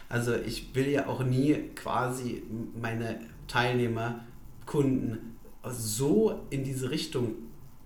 Also 0.10 0.36
ich 0.36 0.75
will 0.75 0.89
ja 0.89 1.08
auch 1.08 1.24
nie 1.24 1.55
quasi 1.75 2.43
meine 2.79 3.20
Teilnehmer, 3.48 4.20
Kunden 4.65 5.38
so 5.70 6.41
in 6.50 6.63
diese 6.63 6.89
Richtung 6.89 7.36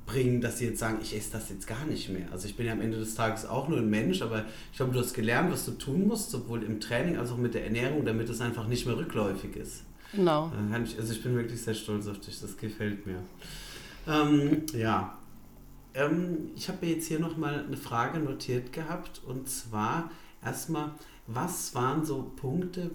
bringen, 0.06 0.40
dass 0.40 0.60
sie 0.60 0.66
jetzt 0.66 0.80
sagen, 0.80 1.00
ich 1.02 1.16
esse 1.16 1.32
das 1.32 1.50
jetzt 1.50 1.68
gar 1.68 1.86
nicht 1.86 2.10
mehr. 2.10 2.28
Also 2.32 2.48
ich 2.48 2.56
bin 2.56 2.66
ja 2.66 2.74
am 2.74 2.82
Ende 2.82 2.98
des 2.98 3.16
Tages 3.16 3.46
auch 3.46 3.68
nur 3.68 3.80
ein 3.80 3.90
Mensch, 3.90 4.22
aber 4.22 4.46
ich 4.72 4.78
glaube, 4.78 4.94
du 4.94 5.00
hast 5.00 5.14
gelernt, 5.14 5.52
was 5.52 5.66
du 5.66 5.72
tun 5.72 6.08
musst, 6.08 6.32
sowohl 6.32 6.64
im 6.64 6.80
Training 6.80 7.18
als 7.18 7.32
auch 7.32 7.38
mit 7.38 7.54
der 7.54 7.66
Ernährung, 7.66 8.06
damit 8.06 8.30
es 8.30 8.42
einfach 8.42 8.68
nicht 8.68 8.86
mehr 8.86 8.98
rückläufig 8.98 9.56
ist. 9.56 9.84
Genau. 10.14 10.52
Also 10.72 11.12
ich 11.12 11.24
bin 11.24 11.36
wirklich 11.36 11.62
sehr 11.62 11.74
stolz 11.74 12.08
auf 12.08 12.20
dich, 12.20 12.40
das 12.40 12.56
gefällt 12.58 13.06
mir. 13.06 13.22
Ähm, 14.08 14.64
ja. 14.74 15.18
Ähm, 15.94 16.52
ich 16.56 16.68
habe 16.68 16.86
mir 16.86 16.94
jetzt 16.94 17.08
hier 17.08 17.20
nochmal 17.20 17.66
eine 17.66 17.78
Frage 17.78 18.20
notiert 18.20 18.72
gehabt 18.72 19.22
und 19.26 19.50
zwar 19.50 20.12
erstmal, 20.44 20.92
was 21.28 21.74
waren 21.74 22.06
so 22.06 22.32
Punkte, 22.36 22.92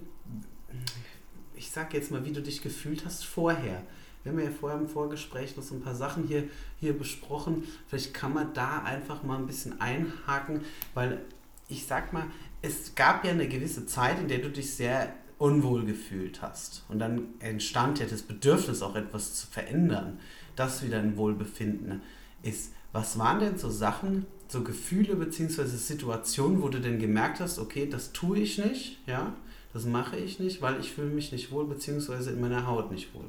ich 1.56 1.70
sag 1.70 1.92
jetzt 1.92 2.10
mal, 2.10 2.24
wie 2.24 2.32
du 2.32 2.40
dich 2.40 2.62
gefühlt 2.62 3.04
hast 3.04 3.24
vorher? 3.24 3.82
Wir 4.22 4.32
haben 4.32 4.38
ja 4.40 4.50
vorher 4.50 4.78
im 4.78 4.88
Vorgespräch 4.88 5.56
noch 5.56 5.62
so 5.62 5.74
ein 5.74 5.80
paar 5.80 5.94
Sachen 5.94 6.26
hier, 6.26 6.44
hier 6.78 6.96
besprochen. 6.96 7.64
Vielleicht 7.88 8.12
kann 8.12 8.34
man 8.34 8.52
da 8.52 8.82
einfach 8.82 9.22
mal 9.22 9.38
ein 9.38 9.46
bisschen 9.46 9.80
einhaken, 9.80 10.60
weil 10.94 11.22
ich 11.68 11.86
sag 11.86 12.12
mal, 12.12 12.26
es 12.62 12.94
gab 12.94 13.24
ja 13.24 13.30
eine 13.30 13.48
gewisse 13.48 13.86
Zeit, 13.86 14.18
in 14.18 14.28
der 14.28 14.38
du 14.38 14.50
dich 14.50 14.74
sehr 14.74 15.14
unwohl 15.38 15.84
gefühlt 15.84 16.42
hast. 16.42 16.84
Und 16.88 16.98
dann 16.98 17.28
entstand 17.38 17.98
ja 17.98 18.06
das 18.06 18.22
Bedürfnis, 18.22 18.82
auch 18.82 18.94
etwas 18.94 19.34
zu 19.34 19.46
verändern, 19.46 20.18
das 20.54 20.84
wieder 20.84 20.98
ein 20.98 21.16
Wohlbefinden 21.16 22.02
ist. 22.42 22.74
Was 22.92 23.18
waren 23.18 23.40
denn 23.40 23.56
so 23.56 23.70
Sachen, 23.70 24.26
so 24.48 24.62
Gefühle 24.62 25.16
bzw. 25.16 25.64
Situationen, 25.64 26.60
wo 26.60 26.68
du 26.68 26.80
denn 26.80 26.98
gemerkt 26.98 27.40
hast, 27.40 27.58
okay, 27.58 27.88
das 27.88 28.12
tue 28.12 28.40
ich 28.40 28.58
nicht, 28.58 28.98
ja, 29.06 29.34
das 29.72 29.86
mache 29.86 30.16
ich 30.16 30.40
nicht, 30.40 30.60
weil 30.60 30.78
ich 30.80 30.92
fühle 30.92 31.08
mich 31.08 31.32
nicht 31.32 31.52
wohl 31.52 31.66
bzw. 31.66 32.30
in 32.30 32.40
meiner 32.40 32.66
Haut 32.66 32.90
nicht 32.90 33.14
wohl? 33.14 33.28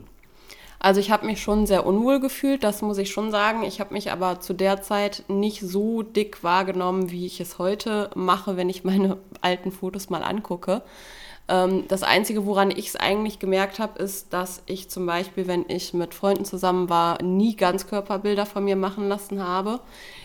Also 0.83 0.99
ich 0.99 1.11
habe 1.11 1.27
mich 1.27 1.39
schon 1.39 1.67
sehr 1.67 1.85
unwohl 1.85 2.19
gefühlt, 2.19 2.63
das 2.63 2.81
muss 2.81 2.97
ich 2.97 3.11
schon 3.11 3.29
sagen. 3.29 3.61
Ich 3.61 3.79
habe 3.79 3.93
mich 3.93 4.11
aber 4.11 4.39
zu 4.39 4.53
der 4.53 4.81
Zeit 4.81 5.23
nicht 5.27 5.61
so 5.61 6.01
dick 6.01 6.43
wahrgenommen, 6.43 7.11
wie 7.11 7.27
ich 7.27 7.39
es 7.39 7.59
heute 7.59 8.09
mache, 8.15 8.57
wenn 8.57 8.67
ich 8.67 8.83
meine 8.83 9.17
alten 9.41 9.71
Fotos 9.71 10.09
mal 10.09 10.23
angucke. 10.23 10.81
Ähm, 11.47 11.83
das 11.87 12.01
Einzige, 12.01 12.47
woran 12.47 12.71
ich 12.71 12.87
es 12.87 12.95
eigentlich 12.95 13.37
gemerkt 13.37 13.77
habe, 13.77 14.01
ist, 14.01 14.33
dass 14.33 14.63
ich 14.65 14.89
zum 14.89 15.05
Beispiel, 15.05 15.45
wenn 15.45 15.65
ich 15.67 15.93
mit 15.93 16.15
Freunden 16.15 16.45
zusammen 16.45 16.89
war, 16.89 17.21
nie 17.21 17.55
Ganzkörperbilder 17.55 18.47
von 18.47 18.63
mir 18.63 18.75
machen 18.75 19.07
lassen 19.07 19.43
habe. 19.43 19.81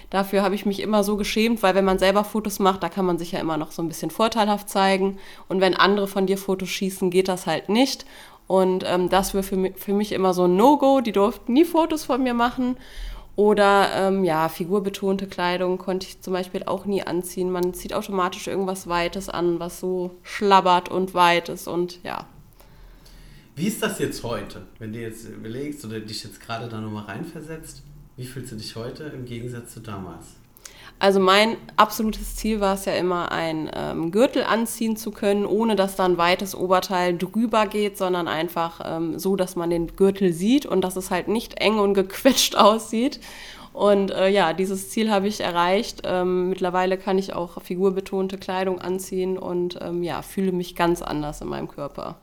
Dafür 0.09 0.43
habe 0.43 0.55
ich 0.55 0.65
mich 0.65 0.81
immer 0.81 1.05
so 1.05 1.19
geschämt, 1.19 1.63
weil 1.63 1.75
wenn 1.75 1.85
man 1.85 1.99
selber 1.99 2.25
Fotos 2.25 2.61
macht, 2.61 2.83
da 2.83 2.89
kann 2.89 3.05
man 3.05 3.19
sich 3.19 3.33
ja 3.33 3.41
immer 3.41 3.59
noch 3.59 3.73
so 3.73 3.83
ein 3.83 3.89
bisschen 3.89 4.11
vorteilhaft 4.11 4.71
zeigen. 4.71 5.19
Und 5.49 5.61
wenn 5.61 5.75
andere 5.75 6.07
von 6.07 6.27
dir 6.27 6.39
Fotos 6.39 6.71
schießen, 6.71 7.11
geht 7.11 7.29
das 7.29 7.47
halt 7.47 7.69
nicht. 7.69 8.07
Und 8.47 8.85
ähm, 8.87 9.09
das 9.09 9.35
war 9.35 9.43
für 9.43 9.57
mich, 9.57 9.77
für 9.77 9.93
mich 9.93 10.13
immer 10.13 10.35
so 10.35 10.45
ein 10.45 10.57
No-Go. 10.57 11.01
Die 11.01 11.13
durften 11.13 11.53
nie 11.53 11.65
Fotos 11.65 12.05
von 12.05 12.23
mir 12.23 12.35
machen. 12.35 12.77
Oder 13.37 13.91
ähm, 13.95 14.25
ja, 14.25 14.49
figurbetonte 14.49 15.27
Kleidung 15.27 15.77
konnte 15.77 16.07
ich 16.07 16.23
zum 16.23 16.33
Beispiel 16.33 16.63
auch 16.65 16.87
nie 16.87 17.03
anziehen. 17.03 17.51
Man 17.51 17.75
zieht 17.75 17.93
automatisch 17.93 18.47
irgendwas 18.47 18.89
Weites 18.89 19.29
an, 19.29 19.61
was 19.61 19.79
so 19.79 20.13
schlabbert 20.23 20.89
und 20.89 21.13
weit 21.13 21.51
ist 21.51 21.69
und 21.69 22.03
ja. 22.03 22.27
Wie 23.55 23.67
ist 23.67 23.83
das 23.83 23.99
jetzt 23.99 24.23
heute, 24.23 24.63
wenn 24.79 24.93
du 24.93 25.01
jetzt 25.01 25.29
überlegst 25.29 25.85
oder 25.85 26.01
dich 26.01 26.25
jetzt 26.25 26.41
gerade 26.41 26.69
da 26.69 26.81
nochmal 26.81 27.05
reinversetzt? 27.05 27.83
Wie 28.17 28.25
fühlst 28.25 28.53
du 28.53 28.57
dich 28.57 28.75
heute 28.75 29.05
im 29.05 29.27
Gegensatz 29.27 29.75
zu 29.75 29.81
damals? 29.81 30.27
Also 30.99 31.21
mein 31.21 31.59
absolutes 31.77 32.37
Ziel 32.37 32.61
war 32.61 32.75
es 32.75 32.87
ja 32.87 32.95
immer, 32.95 33.31
ein 33.31 33.71
ähm, 33.75 34.11
Gürtel 34.13 34.45
anziehen 34.45 34.97
zu 34.97 35.11
können, 35.11 35.45
ohne 35.45 35.77
dass 35.77 35.97
da 35.97 36.07
ein 36.07 36.17
weites 36.17 36.55
Oberteil 36.55 37.19
drüber 37.19 37.67
geht, 37.67 37.99
sondern 37.99 38.29
einfach 38.29 38.81
ähm, 38.83 39.19
so, 39.19 39.37
dass 39.37 39.57
man 39.57 39.69
den 39.69 39.95
Gürtel 39.95 40.33
sieht 40.33 40.65
und 40.65 40.81
dass 40.81 40.97
es 40.97 41.11
halt 41.11 41.29
nicht 41.29 41.61
eng 41.61 41.79
und 41.79 41.93
gequetscht 41.95 42.57
aussieht. 42.57 43.21
Und 43.75 44.11
äh, 44.11 44.31
ja, 44.31 44.55
dieses 44.55 44.89
Ziel 44.89 45.11
habe 45.11 45.29
ich 45.29 45.41
erreicht. 45.43 46.01
Ähm, 46.05 46.49
mittlerweile 46.49 46.97
kann 46.97 47.19
ich 47.19 47.35
auch 47.35 47.61
figurbetonte 47.61 48.39
Kleidung 48.39 48.81
anziehen 48.81 49.37
und 49.37 49.79
ähm, 49.83 50.03
ja, 50.03 50.23
fühle 50.23 50.53
mich 50.53 50.77
ganz 50.77 51.03
anders 51.03 51.43
in 51.43 51.49
meinem 51.49 51.69
Körper. 51.69 52.17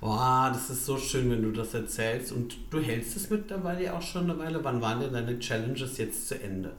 Boah, 0.00 0.50
das 0.52 0.70
ist 0.70 0.86
so 0.86 0.98
schön, 0.98 1.30
wenn 1.30 1.42
du 1.42 1.50
das 1.50 1.74
erzählst. 1.74 2.30
Und 2.30 2.56
du 2.70 2.80
hältst 2.80 3.16
es 3.16 3.28
mittlerweile 3.28 3.92
auch 3.92 4.02
schon 4.02 4.30
eine 4.30 4.38
Weile. 4.38 4.62
Wann 4.62 4.80
waren 4.80 5.00
denn 5.00 5.12
deine 5.12 5.38
Challenges 5.40 5.98
jetzt 5.98 6.28
zu 6.28 6.40
Ende? 6.40 6.72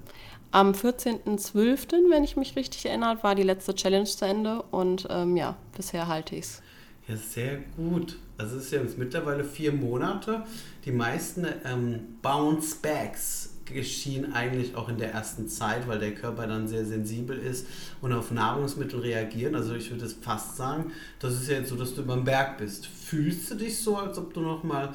Am 0.54 0.74
14.12., 0.74 2.12
wenn 2.12 2.24
ich 2.24 2.38
mich 2.38 2.56
richtig 2.56 2.86
erinnert, 2.86 3.24
war 3.24 3.34
die 3.34 3.42
letzte 3.42 3.74
Challenge 3.74 4.06
zu 4.06 4.24
Ende 4.24 4.62
und 4.62 5.08
ähm, 5.10 5.36
ja, 5.36 5.58
bisher 5.76 6.08
halte 6.08 6.36
ich 6.36 6.46
es. 6.46 6.62
Ja, 7.08 7.16
sehr 7.18 7.58
gut. 7.76 8.20
Also 8.38 8.58
es 8.58 8.66
ist 8.66 8.72
ja 8.72 8.82
jetzt 8.84 9.00
mittlerweile 9.00 9.46
vier 9.46 9.72
Monate. 9.72 10.44
Die 10.86 10.92
meisten 10.92 11.48
ähm, 11.66 12.20
Bounce 12.22 12.76
Backs 12.84 13.56
geschehen 13.66 14.34
eigentlich 14.34 14.76
auch 14.76 14.90
in 14.90 15.00
der 15.00 15.12
ersten 15.12 15.48
Zeit, 15.48 15.88
weil 15.88 15.98
der 15.98 16.14
Körper 16.14 16.46
dann 16.46 16.68
sehr 16.68 16.86
sensibel 16.86 17.36
ist 17.36 17.66
und 18.02 18.14
auf 18.14 18.30
Nahrungsmittel 18.30 19.00
reagieren. 19.00 19.56
Also 19.56 19.74
ich 19.74 19.90
würde 19.90 20.08
fast 20.08 20.56
sagen, 20.56 20.92
das 21.18 21.34
ist 21.34 21.50
ja 21.50 21.56
jetzt 21.56 21.70
so, 21.70 21.76
dass 21.76 21.96
du 21.96 22.02
über 22.02 22.14
den 22.14 22.26
Berg 22.26 22.60
bist. 22.60 22.86
Fühlst 22.86 23.50
du 23.50 23.56
dich 23.56 23.80
so, 23.80 23.98
als 23.98 24.20
ob 24.20 24.36
du 24.36 24.42
nochmal 24.42 24.94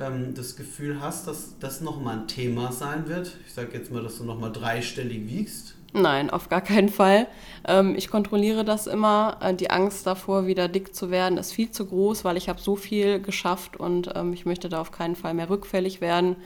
ähm, 0.00 0.34
das 0.34 0.56
Gefühl 0.56 1.00
hast, 1.00 1.26
dass 1.26 1.58
das 1.58 1.80
nochmal 1.80 2.18
ein 2.18 2.28
Thema 2.28 2.72
sein 2.72 3.08
wird? 3.08 3.36
Ich 3.46 3.52
sage 3.52 3.70
jetzt 3.72 3.92
mal, 3.92 4.02
dass 4.02 4.18
du 4.18 4.24
nochmal 4.24 4.52
dreistellig 4.52 5.28
wiegst. 5.28 5.74
Nein, 5.92 6.30
auf 6.30 6.48
gar 6.48 6.60
keinen 6.60 6.88
Fall. 6.88 7.26
Ähm, 7.66 7.94
ich 7.96 8.10
kontrolliere 8.10 8.64
das 8.64 8.86
immer. 8.86 9.38
Äh, 9.40 9.54
die 9.54 9.70
Angst 9.70 10.06
davor, 10.06 10.46
wieder 10.46 10.68
dick 10.68 10.94
zu 10.94 11.10
werden, 11.10 11.36
ist 11.36 11.52
viel 11.52 11.70
zu 11.70 11.86
groß, 11.86 12.24
weil 12.24 12.36
ich 12.36 12.48
habe 12.48 12.60
so 12.60 12.76
viel 12.76 13.20
geschafft 13.20 13.76
und 13.76 14.10
ähm, 14.14 14.32
ich 14.32 14.46
möchte 14.46 14.68
da 14.68 14.80
auf 14.80 14.92
keinen 14.92 15.16
Fall 15.16 15.34
mehr 15.34 15.50
rückfällig 15.50 16.00
werden 16.00 16.36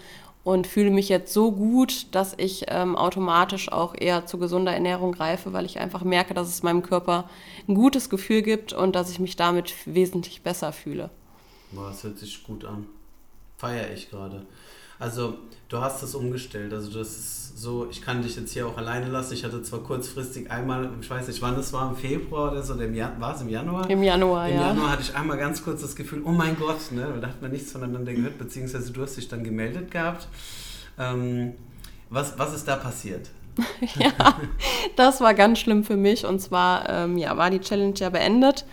und 0.44 0.66
fühle 0.66 0.90
mich 0.90 1.08
jetzt 1.08 1.32
so 1.32 1.52
gut, 1.52 2.14
dass 2.14 2.34
ich 2.36 2.66
ähm, 2.68 2.96
automatisch 2.96 3.70
auch 3.70 3.94
eher 3.94 4.26
zu 4.26 4.38
gesunder 4.38 4.72
Ernährung 4.72 5.12
greife, 5.12 5.52
weil 5.52 5.66
ich 5.66 5.78
einfach 5.78 6.04
merke, 6.04 6.34
dass 6.34 6.48
es 6.48 6.62
meinem 6.62 6.82
Körper 6.82 7.28
ein 7.68 7.74
gutes 7.74 8.10
Gefühl 8.10 8.42
gibt 8.42 8.72
und 8.72 8.94
dass 8.94 9.10
ich 9.10 9.20
mich 9.20 9.36
damit 9.36 9.74
wesentlich 9.86 10.42
besser 10.42 10.72
fühle. 10.72 11.10
Boah, 11.72 11.88
das 11.88 12.02
hört 12.04 12.18
sich 12.18 12.44
gut 12.44 12.64
an 12.64 12.86
feiere 13.64 13.92
ich 13.94 14.10
gerade. 14.10 14.42
Also, 14.98 15.38
du 15.68 15.78
hast 15.78 16.02
das 16.02 16.14
umgestellt. 16.14 16.72
Also, 16.72 16.96
das 16.96 17.08
ist 17.08 17.58
so, 17.58 17.88
ich 17.90 18.02
kann 18.02 18.22
dich 18.22 18.36
jetzt 18.36 18.52
hier 18.52 18.66
auch 18.66 18.76
alleine 18.76 19.08
lassen. 19.08 19.32
Ich 19.32 19.44
hatte 19.44 19.62
zwar 19.62 19.80
kurzfristig 19.80 20.50
einmal, 20.50 20.90
ich 21.00 21.08
weiß 21.08 21.28
nicht, 21.28 21.40
wann 21.40 21.58
es 21.58 21.72
war, 21.72 21.88
im 21.88 21.96
Februar 21.96 22.52
oder 22.52 22.62
so, 22.62 22.74
war 22.78 23.34
es 23.34 23.40
im 23.40 23.48
Januar? 23.48 23.88
Im 23.88 24.02
Januar, 24.02 24.48
Im 24.48 24.54
ja. 24.54 24.60
Im 24.60 24.66
Januar 24.76 24.90
hatte 24.92 25.02
ich 25.02 25.16
einmal 25.16 25.38
ganz 25.38 25.64
kurz 25.64 25.80
das 25.80 25.96
Gefühl, 25.96 26.22
oh 26.24 26.30
mein 26.30 26.56
Gott, 26.58 26.92
ne? 26.92 27.06
Da 27.20 27.28
hat 27.28 27.40
man 27.40 27.52
nichts 27.52 27.72
voneinander 27.72 28.12
gehört, 28.12 28.38
beziehungsweise 28.38 28.92
du 28.92 29.02
hast 29.02 29.16
dich 29.16 29.28
dann 29.28 29.42
gemeldet 29.44 29.90
gehabt. 29.90 30.28
Ähm, 30.98 31.54
was, 32.10 32.38
was 32.38 32.54
ist 32.54 32.68
da 32.68 32.76
passiert? 32.76 33.30
ja, 33.98 34.12
das 34.96 35.20
war 35.20 35.32
ganz 35.32 35.60
schlimm 35.60 35.84
für 35.84 35.96
mich. 35.96 36.26
Und 36.26 36.40
zwar 36.40 36.88
ähm, 36.88 37.16
ja, 37.18 37.36
war 37.36 37.50
die 37.50 37.60
Challenge 37.60 37.94
ja 37.96 38.10
beendet. 38.10 38.64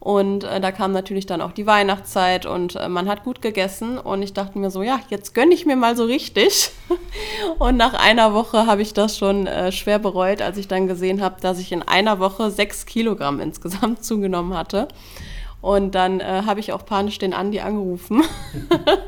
Und 0.00 0.44
äh, 0.44 0.60
da 0.60 0.70
kam 0.70 0.92
natürlich 0.92 1.26
dann 1.26 1.40
auch 1.40 1.50
die 1.50 1.66
Weihnachtszeit 1.66 2.46
und 2.46 2.76
äh, 2.76 2.88
man 2.88 3.08
hat 3.08 3.24
gut 3.24 3.42
gegessen. 3.42 3.98
Und 3.98 4.22
ich 4.22 4.32
dachte 4.32 4.58
mir 4.58 4.70
so, 4.70 4.82
ja, 4.82 5.00
jetzt 5.10 5.34
gönne 5.34 5.52
ich 5.52 5.66
mir 5.66 5.76
mal 5.76 5.96
so 5.96 6.04
richtig. 6.04 6.70
und 7.58 7.76
nach 7.76 7.94
einer 7.94 8.32
Woche 8.32 8.66
habe 8.66 8.82
ich 8.82 8.94
das 8.94 9.18
schon 9.18 9.46
äh, 9.48 9.72
schwer 9.72 9.98
bereut, 9.98 10.40
als 10.40 10.56
ich 10.56 10.68
dann 10.68 10.86
gesehen 10.86 11.20
habe, 11.20 11.40
dass 11.40 11.58
ich 11.58 11.72
in 11.72 11.82
einer 11.82 12.20
Woche 12.20 12.50
sechs 12.50 12.86
Kilogramm 12.86 13.40
insgesamt 13.40 14.04
zugenommen 14.04 14.56
hatte. 14.56 14.86
Und 15.60 15.96
dann 15.96 16.20
äh, 16.20 16.42
habe 16.46 16.60
ich 16.60 16.72
auch 16.72 16.86
panisch 16.86 17.18
den 17.18 17.34
Andi 17.34 17.58
angerufen. 17.58 18.22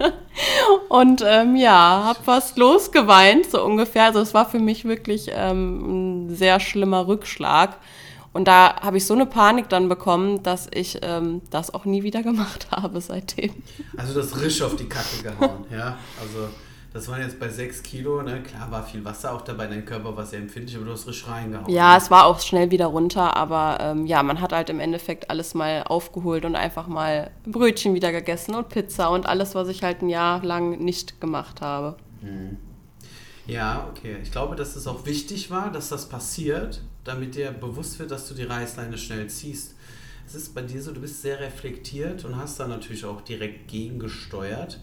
und 0.89 1.23
ähm, 1.25 1.55
ja, 1.55 2.03
habe 2.05 2.19
fast 2.25 2.59
losgeweint, 2.59 3.49
so 3.49 3.65
ungefähr. 3.65 4.07
Also 4.07 4.19
es 4.19 4.35
war 4.35 4.51
für 4.51 4.59
mich 4.59 4.85
wirklich 4.85 5.31
ähm, 5.33 6.25
ein 6.27 6.35
sehr 6.35 6.59
schlimmer 6.59 7.07
Rückschlag. 7.07 7.77
Und 8.33 8.47
da 8.47 8.81
habe 8.81 8.97
ich 8.97 9.07
so 9.07 9.15
eine 9.15 9.27
Panik 9.27 9.69
dann 9.69 9.89
bekommen, 9.89 10.43
dass 10.43 10.69
ich 10.73 10.99
ähm, 11.03 11.43
das 11.51 11.75
auch 11.75 11.85
nie 11.85 12.03
wieder 12.03 12.23
gemacht 12.23 12.69
habe 12.71 13.01
seitdem. 13.01 13.51
Also 13.97 14.15
das 14.15 14.41
Risch 14.41 14.63
auf 14.63 14.77
die 14.77 14.89
Kacke 14.89 15.23
gehauen, 15.23 15.65
ja. 15.71 15.99
Also 16.21 16.49
das 16.93 17.09
waren 17.09 17.21
jetzt 17.21 17.39
bei 17.39 17.49
6 17.49 17.83
Kilo, 17.83 18.23
ne? 18.23 18.43
Klar 18.43 18.71
war 18.71 18.83
viel 18.83 19.05
Wasser 19.05 19.33
auch 19.33 19.43
dabei, 19.43 19.67
dein 19.67 19.85
Körper 19.85 20.17
war 20.17 20.27
sehr 20.27 20.41
empfindlich, 20.41 20.77
aber 20.77 20.87
du 20.87 20.93
hast 20.93 21.07
Risch 21.07 21.27
reingehauen. 21.27 21.69
Ja, 21.73 21.97
es 21.97 22.11
war 22.11 22.27
auch 22.27 22.41
schnell 22.41 22.71
wieder 22.71 22.87
runter, 22.87 23.37
aber 23.37 23.79
ähm, 23.81 24.07
ja, 24.07 24.23
man 24.23 24.41
hat 24.41 24.53
halt 24.53 24.71
im 24.71 24.81
Endeffekt 24.81 25.31
alles 25.31 25.55
mal 25.55 25.85
aufgeholt 25.85 26.45
und 26.45 26.57
einfach 26.57 26.87
mal 26.87 27.31
Brötchen 27.47 27.95
wieder 27.95 28.13
gegessen 28.13 28.55
und 28.55 28.69
Pizza 28.69 29.11
und 29.11 29.27
alles, 29.27 29.55
was 29.55 29.69
ich 29.69 29.83
halt 29.83 30.03
ein 30.03 30.09
Jahr 30.09 30.45
lang 30.45 30.79
nicht 30.79 31.21
gemacht 31.21 31.61
habe. 31.61 31.97
Mhm. 32.23 32.59
Ja, 33.47 33.89
okay. 33.91 34.19
Ich 34.23 34.31
glaube, 34.31 34.57
dass 34.57 34.77
es 34.77 34.87
auch 34.87 35.07
wichtig 35.07 35.51
war, 35.51 35.73
dass 35.73 35.89
das 35.89 36.09
passiert, 36.09 36.83
damit 37.05 37.35
dir 37.35 37.51
bewusst 37.51 37.99
wird, 37.99 38.11
dass 38.11 38.29
du 38.29 38.35
die 38.35 38.45
Reißleine 38.45 38.99
schnell 38.99 39.29
ziehst. 39.29 39.75
Es 40.27 40.35
ist 40.35 40.55
bei 40.55 40.63
dir 40.63 40.81
so, 40.81 40.93
du 40.93 41.01
bist 41.01 41.23
sehr 41.23 41.41
reflektiert 41.41 42.25
und 42.25 42.37
hast 42.37 42.61
da 42.61 42.69
natürlich 42.69 43.05
auch 43.05 43.21
direkt 43.21 43.69
gegengesteuert. 43.69 44.79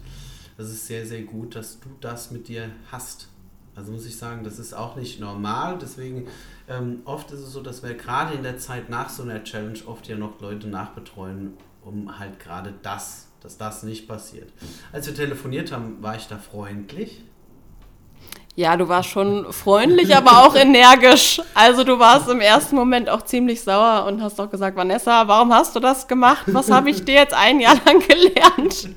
Das 0.58 0.70
ist 0.70 0.88
sehr, 0.88 1.06
sehr 1.06 1.22
gut, 1.22 1.56
dass 1.56 1.80
du 1.80 1.90
das 2.02 2.32
mit 2.32 2.48
dir 2.48 2.70
hast. 2.92 3.30
Also 3.76 3.92
muss 3.92 4.06
ich 4.08 4.18
sagen, 4.18 4.44
das 4.44 4.58
ist 4.58 4.74
auch 4.74 4.96
nicht 4.96 5.20
normal. 5.20 5.78
Deswegen 5.80 6.28
ähm, 6.68 7.02
oft 7.06 7.32
ist 7.32 7.42
es 7.42 7.54
so, 7.54 7.62
dass 7.62 7.84
wir 7.84 7.94
gerade 7.94 8.34
in 8.34 8.44
der 8.44 8.58
Zeit 8.58 8.90
nach 8.90 9.10
so 9.10 9.22
einer 9.24 9.44
Challenge 9.44 9.80
oft 9.86 10.08
ja 10.08 10.18
noch 10.18 10.42
Leute 10.42 10.68
nachbetreuen, 10.68 11.54
um 11.84 12.18
halt 12.18 12.40
gerade 12.40 12.74
das, 12.82 13.28
dass 13.40 13.58
das 13.58 13.84
nicht 13.84 14.08
passiert. 14.08 14.52
Als 14.92 15.06
wir 15.06 15.14
telefoniert 15.14 15.72
haben, 15.72 16.02
war 16.02 16.16
ich 16.16 16.26
da 16.26 16.40
freundlich. 16.40 17.24
Ja, 18.58 18.76
du 18.76 18.90
warst 18.90 19.10
schon 19.10 19.54
freundlich, 19.54 20.16
aber 20.16 20.44
auch 20.44 20.56
energisch. 20.68 21.40
Also 21.54 21.84
du 21.84 22.00
warst 22.00 22.28
im 22.28 22.42
ersten 22.42 22.76
Moment 22.76 23.08
auch 23.08 23.22
ziemlich 23.22 23.62
sauer 23.62 24.06
und 24.08 24.20
hast 24.20 24.40
doch 24.40 24.50
gesagt, 24.50 24.76
Vanessa, 24.76 25.28
warum 25.28 25.54
hast 25.54 25.76
du 25.76 25.80
das 25.80 26.08
gemacht? 26.08 26.44
Was 26.48 26.72
habe 26.72 26.90
ich 26.90 27.06
dir 27.06 27.14
jetzt 27.14 27.36
ein 27.36 27.60
Jahr 27.60 27.76
lang 27.86 28.00
gelernt? 28.00 28.90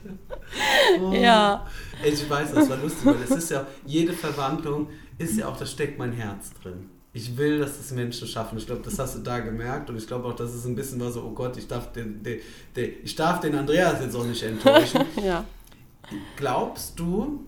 Oh. 0.99 1.13
Ja. 1.13 1.67
Ich 2.03 2.29
weiß, 2.31 2.55
das 2.55 2.71
war 2.71 2.79
lustig, 2.79 3.05
weil 3.05 3.23
es 3.23 3.31
ist 3.33 3.51
ja, 3.51 3.67
jede 3.85 4.15
Verwandlung 4.15 4.89
ist 5.19 5.37
ja 5.37 5.47
auch, 5.47 5.59
da 5.59 5.67
steckt 5.67 5.99
mein 5.99 6.13
Herz 6.13 6.53
drin. 6.63 6.89
Ich 7.13 7.37
will, 7.37 7.59
dass 7.59 7.77
das 7.77 7.91
Menschen 7.91 8.27
schaffen. 8.27 8.57
Ich 8.57 8.65
glaube, 8.65 8.81
das 8.83 8.99
hast 8.99 9.17
du 9.17 9.19
da 9.19 9.41
gemerkt 9.41 9.91
und 9.91 9.99
ich 9.99 10.07
glaube 10.07 10.27
auch, 10.27 10.37
dass 10.37 10.55
es 10.55 10.65
ein 10.65 10.75
bisschen 10.75 10.99
war 11.01 11.11
so, 11.11 11.21
oh 11.21 11.33
Gott, 11.33 11.59
ich 11.59 11.69
darf 11.69 11.93
den, 11.93 12.23
den, 12.23 12.41
den, 12.75 12.93
ich 13.05 13.15
darf 13.15 13.41
den 13.41 13.55
Andreas 13.55 14.01
jetzt 14.01 14.17
auch 14.17 14.25
nicht 14.25 14.43
enttäuschen. 14.43 15.05
ja. 15.23 15.45
Glaubst 16.37 16.99
du, 16.99 17.45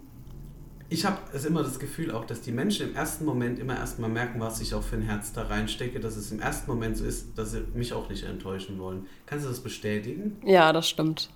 ich 0.92 1.04
habe 1.06 1.16
es 1.32 1.44
immer 1.44 1.62
das 1.62 1.78
Gefühl 1.78 2.10
auch, 2.10 2.24
dass 2.24 2.42
die 2.42 2.52
Menschen 2.52 2.90
im 2.90 2.94
ersten 2.94 3.24
Moment 3.24 3.58
immer 3.58 3.76
erstmal 3.76 4.10
merken, 4.10 4.40
was 4.40 4.60
ich 4.60 4.74
auch 4.74 4.82
für 4.82 4.96
ein 4.96 5.02
Herz 5.02 5.32
da 5.32 5.42
reinstecke, 5.42 6.00
dass 6.00 6.16
es 6.16 6.30
im 6.30 6.40
ersten 6.40 6.70
Moment 6.70 6.96
so 6.98 7.04
ist, 7.04 7.38
dass 7.38 7.52
sie 7.52 7.62
mich 7.74 7.92
auch 7.92 8.08
nicht 8.08 8.24
enttäuschen 8.24 8.78
wollen. 8.78 9.06
Kannst 9.26 9.44
du 9.46 9.48
das 9.48 9.60
bestätigen? 9.60 10.36
Ja, 10.44 10.72
das 10.72 10.88
stimmt. 10.88 11.30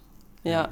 Ja. 0.45 0.69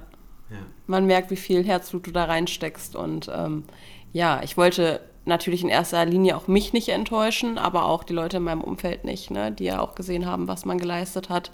ja. 0.50 0.58
Man 0.86 1.06
merkt, 1.06 1.30
wie 1.30 1.36
viel 1.36 1.64
Herzblut 1.64 2.06
du 2.06 2.10
da 2.10 2.24
reinsteckst. 2.24 2.94
Und 2.94 3.30
ähm, 3.34 3.64
ja, 4.12 4.42
ich 4.42 4.56
wollte 4.56 5.00
natürlich 5.24 5.62
in 5.62 5.70
erster 5.70 6.04
Linie 6.04 6.36
auch 6.36 6.46
mich 6.48 6.72
nicht 6.74 6.90
enttäuschen, 6.90 7.56
aber 7.56 7.86
auch 7.86 8.04
die 8.04 8.12
Leute 8.12 8.36
in 8.36 8.42
meinem 8.42 8.60
Umfeld 8.60 9.04
nicht, 9.04 9.30
ne, 9.30 9.50
die 9.50 9.64
ja 9.64 9.80
auch 9.80 9.94
gesehen 9.94 10.26
haben, 10.26 10.46
was 10.46 10.66
man 10.66 10.76
geleistet 10.78 11.30
hat. 11.30 11.50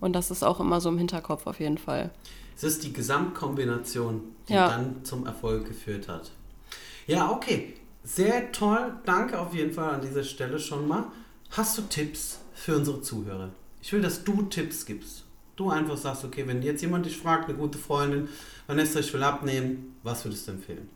Und 0.00 0.14
das 0.14 0.30
ist 0.30 0.42
auch 0.42 0.58
immer 0.58 0.80
so 0.80 0.88
im 0.88 0.98
Hinterkopf 0.98 1.46
auf 1.46 1.60
jeden 1.60 1.78
Fall. 1.78 2.10
Es 2.56 2.64
ist 2.64 2.82
die 2.84 2.92
Gesamtkombination, 2.92 4.22
die 4.48 4.54
Ja. 4.54 4.68
dann 4.68 5.04
zum 5.04 5.26
Erfolg 5.26 5.66
geführt 5.66 6.08
hat. 6.08 6.32
Ja, 7.06 7.30
okay. 7.30 7.74
Sehr 8.04 8.50
toll. 8.52 8.94
Danke 9.04 9.38
auf 9.38 9.54
jeden 9.54 9.72
Fall 9.72 9.94
an 9.94 10.00
dieser 10.00 10.24
Stelle 10.24 10.58
schon 10.58 10.88
mal. 10.88 11.04
Hast 11.50 11.78
du 11.78 11.82
Tipps 11.82 12.40
für 12.54 12.76
unsere 12.76 13.00
Zuhörer? 13.00 13.50
Ich 13.80 13.92
will, 13.92 14.00
dass 14.00 14.24
du 14.24 14.42
Tipps 14.42 14.86
gibst. 14.86 15.24
Du 15.56 15.70
einfach 15.70 15.96
sagst, 15.96 16.24
okay, 16.24 16.46
wenn 16.46 16.62
jetzt 16.62 16.82
jemand 16.82 17.06
dich 17.06 17.16
fragt, 17.16 17.48
eine 17.48 17.58
gute 17.58 17.78
Freundin, 17.78 18.28
Vanessa, 18.66 19.00
ich 19.00 19.12
will 19.12 19.22
abnehmen, 19.22 19.96
was 20.02 20.24
würdest 20.24 20.48
du 20.48 20.52
empfehlen? 20.52 20.88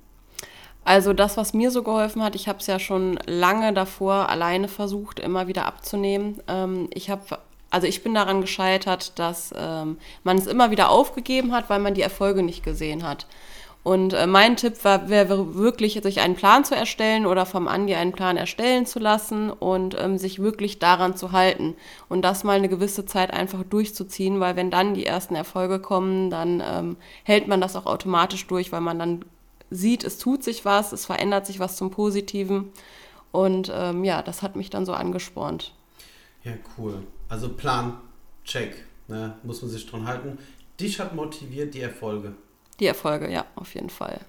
Also 0.84 1.12
das, 1.12 1.36
was 1.36 1.52
mir 1.52 1.70
so 1.70 1.82
geholfen 1.82 2.22
hat, 2.22 2.36
ich 2.36 2.48
habe 2.48 2.60
es 2.60 2.68
ja 2.68 2.78
schon 2.78 3.18
lange 3.26 3.72
davor 3.75 4.28
alleine 4.28 4.68
versucht, 4.68 5.18
immer 5.18 5.48
wieder 5.48 5.66
abzunehmen. 5.66 6.40
Ähm, 6.46 6.88
ich 6.94 7.10
habe, 7.10 7.38
also 7.70 7.86
ich 7.86 8.04
bin 8.04 8.14
daran 8.14 8.40
gescheitert, 8.40 9.18
dass 9.18 9.52
ähm, 9.56 9.98
man 10.22 10.38
es 10.38 10.46
immer 10.46 10.70
wieder 10.70 10.88
aufgegeben 10.90 11.52
hat, 11.52 11.68
weil 11.68 11.80
man 11.80 11.94
die 11.94 12.02
Erfolge 12.02 12.42
nicht 12.42 12.62
gesehen 12.62 13.02
hat. 13.02 13.26
Und 13.87 14.14
äh, 14.14 14.26
mein 14.26 14.57
Tipp 14.57 14.83
war, 14.83 15.09
wäre 15.09 15.55
wirklich, 15.55 16.00
sich 16.02 16.19
einen 16.19 16.35
Plan 16.35 16.64
zu 16.64 16.75
erstellen 16.75 17.25
oder 17.25 17.47
vom 17.47 17.69
Andi 17.69 17.95
einen 17.95 18.11
Plan 18.11 18.37
erstellen 18.37 18.85
zu 18.85 18.99
lassen 18.99 19.49
und 19.49 19.95
ähm, 19.97 20.19
sich 20.19 20.40
wirklich 20.40 20.81
daran 20.81 21.16
zu 21.16 21.31
halten 21.31 21.76
und 22.09 22.23
das 22.23 22.43
mal 22.43 22.57
eine 22.57 22.69
gewisse 22.69 23.07
Zeit 23.07 23.33
einfach 23.33 23.62
durchzuziehen, 23.62 24.40
weil 24.40 24.57
wenn 24.57 24.73
dann 24.73 24.95
die 24.95 25.07
ersten 25.07 25.37
Erfolge 25.37 25.78
kommen, 25.78 26.31
dann 26.31 26.61
ähm, 26.66 26.97
hält 27.23 27.47
man 27.47 27.61
das 27.61 27.76
auch 27.76 27.87
automatisch 27.87 28.49
durch, 28.49 28.73
weil 28.73 28.81
man 28.81 28.99
dann 28.99 29.25
sieht, 29.71 30.02
es 30.02 30.19
tut 30.19 30.43
sich 30.43 30.64
was, 30.64 30.90
es 30.90 31.07
verändert 31.07 31.47
sich 31.47 31.61
was 31.61 31.76
zum 31.76 31.93
Positiven. 31.93 32.73
Und 33.31 33.71
ähm, 33.73 34.02
ja, 34.02 34.21
das 34.21 34.43
hat 34.43 34.57
mich 34.57 34.69
dann 34.69 34.85
so 34.85 34.95
angespornt. 34.95 35.75
Ja, 36.43 36.55
cool. 36.76 37.05
Also 37.28 37.50
Plan, 37.50 37.99
check. 38.43 38.85
Ne? 39.07 39.37
Muss 39.45 39.62
man 39.62 39.71
sich 39.71 39.87
dran 39.88 40.09
halten. 40.09 40.38
Dich 40.81 40.99
hat 40.99 41.14
motiviert 41.14 41.73
die 41.75 41.83
Erfolge. 41.83 42.35
Die 42.80 42.87
Erfolge, 42.87 43.30
ja, 43.30 43.45
auf 43.54 43.75
jeden 43.75 43.90
Fall. 43.90 44.21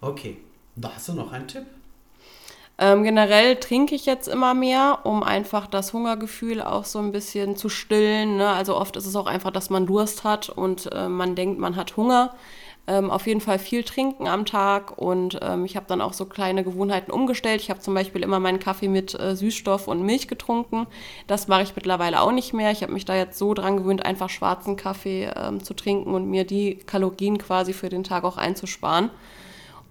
Okay. 0.00 0.38
Da 0.74 0.92
hast 0.94 1.08
du 1.08 1.12
noch 1.12 1.32
einen 1.32 1.48
Tipp? 1.48 1.66
Ähm, 2.78 3.04
generell 3.04 3.56
trinke 3.56 3.94
ich 3.94 4.06
jetzt 4.06 4.26
immer 4.26 4.54
mehr, 4.54 5.00
um 5.04 5.22
einfach 5.22 5.66
das 5.66 5.92
Hungergefühl 5.92 6.62
auch 6.62 6.84
so 6.84 6.98
ein 6.98 7.12
bisschen 7.12 7.56
zu 7.56 7.68
stillen. 7.68 8.38
Ne? 8.38 8.48
Also 8.48 8.76
oft 8.76 8.96
ist 8.96 9.06
es 9.06 9.14
auch 9.14 9.26
einfach, 9.26 9.50
dass 9.50 9.70
man 9.70 9.86
Durst 9.86 10.24
hat 10.24 10.48
und 10.48 10.90
äh, 10.92 11.08
man 11.08 11.34
denkt, 11.34 11.58
man 11.60 11.76
hat 11.76 11.96
Hunger. 11.96 12.34
Ähm, 12.88 13.12
auf 13.12 13.28
jeden 13.28 13.40
Fall 13.40 13.60
viel 13.60 13.84
trinken 13.84 14.26
am 14.26 14.44
Tag 14.44 14.98
und 14.98 15.38
ähm, 15.40 15.64
ich 15.64 15.76
habe 15.76 15.86
dann 15.86 16.00
auch 16.00 16.12
so 16.12 16.24
kleine 16.24 16.64
Gewohnheiten 16.64 17.12
umgestellt. 17.12 17.60
Ich 17.60 17.70
habe 17.70 17.78
zum 17.78 17.94
Beispiel 17.94 18.24
immer 18.24 18.40
meinen 18.40 18.58
Kaffee 18.58 18.88
mit 18.88 19.18
äh, 19.18 19.36
Süßstoff 19.36 19.86
und 19.86 20.02
Milch 20.02 20.26
getrunken. 20.26 20.88
Das 21.28 21.46
mache 21.46 21.62
ich 21.62 21.76
mittlerweile 21.76 22.20
auch 22.20 22.32
nicht 22.32 22.52
mehr. 22.52 22.72
Ich 22.72 22.82
habe 22.82 22.92
mich 22.92 23.04
da 23.04 23.14
jetzt 23.14 23.38
so 23.38 23.54
dran 23.54 23.76
gewöhnt, 23.76 24.04
einfach 24.04 24.30
schwarzen 24.30 24.74
Kaffee 24.74 25.30
ähm, 25.36 25.62
zu 25.62 25.74
trinken 25.74 26.12
und 26.12 26.28
mir 26.28 26.44
die 26.44 26.74
Kalorien 26.74 27.38
quasi 27.38 27.72
für 27.72 27.88
den 27.88 28.02
Tag 28.02 28.24
auch 28.24 28.36
einzusparen. 28.36 29.10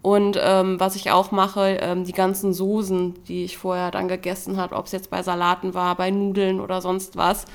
Und 0.01 0.37
ähm, 0.41 0.79
was 0.79 0.95
ich 0.95 1.11
auch 1.11 1.31
mache, 1.31 1.77
ähm, 1.79 2.05
die 2.05 2.11
ganzen 2.11 2.53
Soßen, 2.53 3.23
die 3.25 3.43
ich 3.43 3.57
vorher 3.57 3.91
dann 3.91 4.07
gegessen 4.07 4.57
habe, 4.57 4.75
ob 4.75 4.87
es 4.87 4.91
jetzt 4.91 5.11
bei 5.11 5.21
Salaten 5.21 5.75
war, 5.75 5.95
bei 5.95 6.09
Nudeln 6.09 6.59
oder 6.59 6.81
sonst 6.81 7.17
was, 7.17 7.45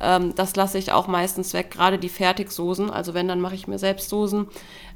ähm, 0.00 0.32
das 0.36 0.54
lasse 0.54 0.78
ich 0.78 0.92
auch 0.92 1.08
meistens 1.08 1.52
weg. 1.52 1.72
Gerade 1.72 1.98
die 1.98 2.08
Fertigsoßen, 2.08 2.90
also 2.90 3.12
wenn, 3.14 3.26
dann 3.26 3.40
mache 3.40 3.56
ich 3.56 3.66
mir 3.66 3.80
selbst 3.80 4.08
Soßen, 4.08 4.46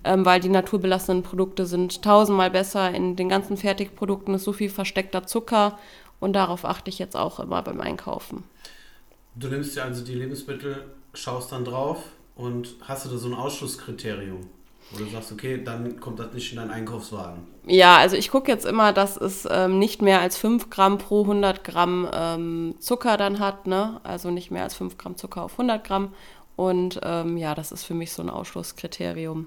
ähm, 0.05 0.25
weil 0.25 0.38
die 0.40 0.49
naturbelassenen 0.49 1.25
Produkte 1.25 1.67
sind 1.67 2.02
tausendmal 2.02 2.50
besser. 2.50 2.95
In 2.95 3.17
den 3.17 3.29
ganzen 3.29 3.57
Fertigprodukten 3.57 4.35
ist 4.35 4.45
so 4.45 4.52
viel 4.52 4.71
versteckter 4.71 5.26
Zucker 5.26 5.79
und 6.21 6.35
darauf 6.35 6.64
achte 6.64 6.90
ich 6.90 7.00
jetzt 7.00 7.17
auch 7.17 7.40
immer 7.40 7.62
beim 7.62 7.81
Einkaufen. 7.81 8.45
Du 9.35 9.49
nimmst 9.49 9.75
dir 9.75 9.83
also 9.83 10.05
die 10.05 10.14
Lebensmittel, 10.14 10.85
schaust 11.12 11.50
dann 11.50 11.64
drauf 11.64 12.05
und 12.37 12.76
hast 12.83 13.05
du 13.05 13.09
da 13.09 13.17
so 13.17 13.26
ein 13.26 13.35
Ausschlusskriterium? 13.35 14.47
Du 14.97 15.09
sagst, 15.09 15.30
okay, 15.30 15.62
dann 15.62 16.00
kommt 16.00 16.18
das 16.18 16.32
nicht 16.32 16.50
in 16.50 16.59
deinen 16.59 16.73
Einkaufswagen. 16.73 17.42
Ja, 17.66 17.99
also 17.99 18.16
ich 18.16 18.30
gucke 18.30 18.50
jetzt 18.50 18.66
immer, 18.66 18.92
dass 18.92 19.16
es 19.16 19.47
ähm, 19.49 19.78
nicht 19.78 20.02
mehr 20.02 20.20
als 20.20 20.37
5 20.37 20.68
Gramm 20.68 20.99
pro 20.99 21.23
100 21.23 21.62
Gramm 21.62 22.09
ähm, 22.12 22.75
Zucker 22.80 23.16
dann 23.16 23.38
hat, 23.38 23.68
ne? 23.68 24.00
Also 24.02 24.30
nicht 24.30 24.50
mehr 24.50 24.64
als 24.64 24.75
5 24.75 24.99
Gramm 24.99 25.16
Zucker 25.16 25.42
auf 25.42 25.52
100 25.52 25.85
Gramm. 25.85 26.12
Und 26.56 27.00
ähm, 27.04 27.37
ja, 27.37 27.54
das 27.54 27.70
ist 27.70 27.85
für 27.85 27.94
mich 27.94 28.12
so 28.12 28.23
ein 28.23 28.30
Ausschlusskriterium. 28.30 29.46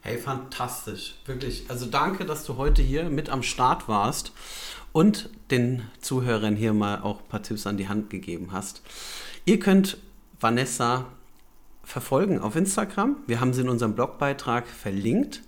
Hey, 0.00 0.18
fantastisch. 0.18 1.16
Wirklich. 1.26 1.64
Also 1.68 1.86
danke, 1.86 2.24
dass 2.24 2.44
du 2.44 2.56
heute 2.56 2.82
hier 2.82 3.04
mit 3.10 3.30
am 3.30 3.42
Start 3.42 3.88
warst 3.88 4.32
und 4.92 5.28
den 5.50 5.82
Zuhörern 6.00 6.56
hier 6.56 6.72
mal 6.72 7.00
auch 7.02 7.20
ein 7.20 7.28
paar 7.28 7.42
Tipps 7.42 7.66
an 7.66 7.76
die 7.76 7.88
Hand 7.88 8.10
gegeben 8.10 8.50
hast. 8.52 8.82
Ihr 9.44 9.58
könnt 9.58 9.98
Vanessa 10.38 11.06
verfolgen 11.84 12.38
auf 12.38 12.56
Instagram. 12.56 13.16
Wir 13.26 13.40
haben 13.40 13.52
sie 13.52 13.60
in 13.62 13.68
unserem 13.68 13.94
Blogbeitrag 13.94 14.66
verlinkt. 14.66 15.42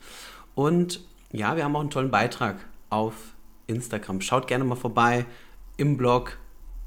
Und 0.55 1.01
ja, 1.33 1.57
wir 1.57 1.65
haben 1.65 1.77
auch 1.77 1.81
einen 1.81 1.91
tollen 1.91 2.11
Beitrag 2.11 2.57
auf 2.91 3.15
Instagram. 3.67 4.21
Schaut 4.21 4.47
gerne 4.47 4.65
mal 4.65 4.77
vorbei 4.77 5.27
im 5.77 5.97
Blog, 5.97 6.39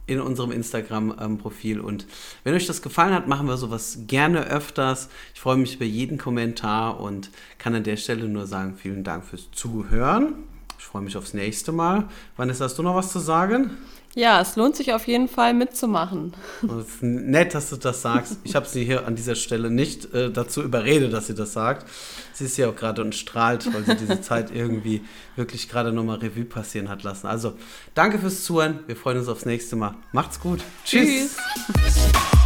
in 0.08 0.20
unserem 0.20 0.52
Instagram-Profil. 0.52 1.80
Und 1.80 2.08
wenn 2.44 2.56
euch 2.56 2.66
das 2.66 2.82
gefallen 2.82 3.14
hat, 3.14 3.28
machen 3.28 3.48
wir 3.48 3.58
sowas 3.58 4.00
gerne 4.08 4.48
öfters. 4.48 5.10
Ich 5.36 5.40
freue 5.40 5.58
mich 5.58 5.76
über 5.76 5.86
jeden 5.86 6.18
Kommentar 6.18 7.00
und 7.00 7.30
kann 7.60 7.76
an 7.76 7.84
der 7.84 7.98
Stelle 7.98 8.28
nur 8.28 8.48
sagen, 8.48 8.76
vielen 8.76 9.04
Dank 9.04 9.24
fürs 9.26 9.52
Zuhören. 9.52 10.34
Ich 10.80 10.86
freue 10.86 11.02
mich 11.02 11.18
aufs 11.18 11.34
nächste 11.34 11.74
Mal. 11.74 12.08
Vanessa, 12.38 12.63
hast 12.63 12.80
du 12.80 12.84
noch 12.84 12.96
was 12.96 13.12
zu 13.12 13.20
sagen? 13.20 13.78
Ja, 14.15 14.42
es 14.42 14.56
lohnt 14.56 14.78
sich 14.78 14.94
auf 14.94 15.08
jeden 15.08 15.28
Fall 15.28 15.54
mitzumachen. 15.54 16.34
Und 16.62 16.80
es 16.80 16.88
ist 16.88 17.04
nett, 17.04 17.54
dass 17.54 17.70
du 17.70 17.76
das 17.76 18.02
sagst. 18.02 18.38
Ich 18.44 18.56
habe 18.56 18.65
sie 18.65 18.86
hier 18.86 19.06
an 19.06 19.15
dieser 19.15 19.36
Stelle 19.36 19.70
nicht 19.70 20.13
äh, 20.13 20.32
dazu 20.32 20.63
überredet, 20.63 21.13
dass 21.13 21.28
sie 21.28 21.36
das 21.36 21.54
sagt. 21.54 21.86
Sie 22.34 22.46
ist 22.46 22.58
ja 22.58 22.70
auch 22.70 22.76
gerade 22.76 23.02
und 23.02 23.13
strahlt, 23.13 23.72
weil 23.74 23.84
sie 23.84 23.98
diese 23.98 24.22
Zeit 24.22 24.52
irgendwie 24.52 25.04
wirklich 25.36 25.70
gerade 25.70 25.92
nochmal 25.92 26.20
Revue 26.20 26.46
passieren 26.46 26.88
hat 26.88 27.04
lassen. 27.04 27.28
Also, 27.28 27.54
danke 27.94 28.18
fürs 28.18 28.46
Zuhören. 28.46 28.80
Wir 28.88 28.96
freuen 28.96 29.20
uns 29.20 29.28
aufs 29.28 29.46
nächste 29.46 29.76
Mal. 29.76 29.96
Macht's 30.13 30.39
gut. 30.39 30.62
Tschüss. 30.86 31.36
Tschüss. 31.84 32.38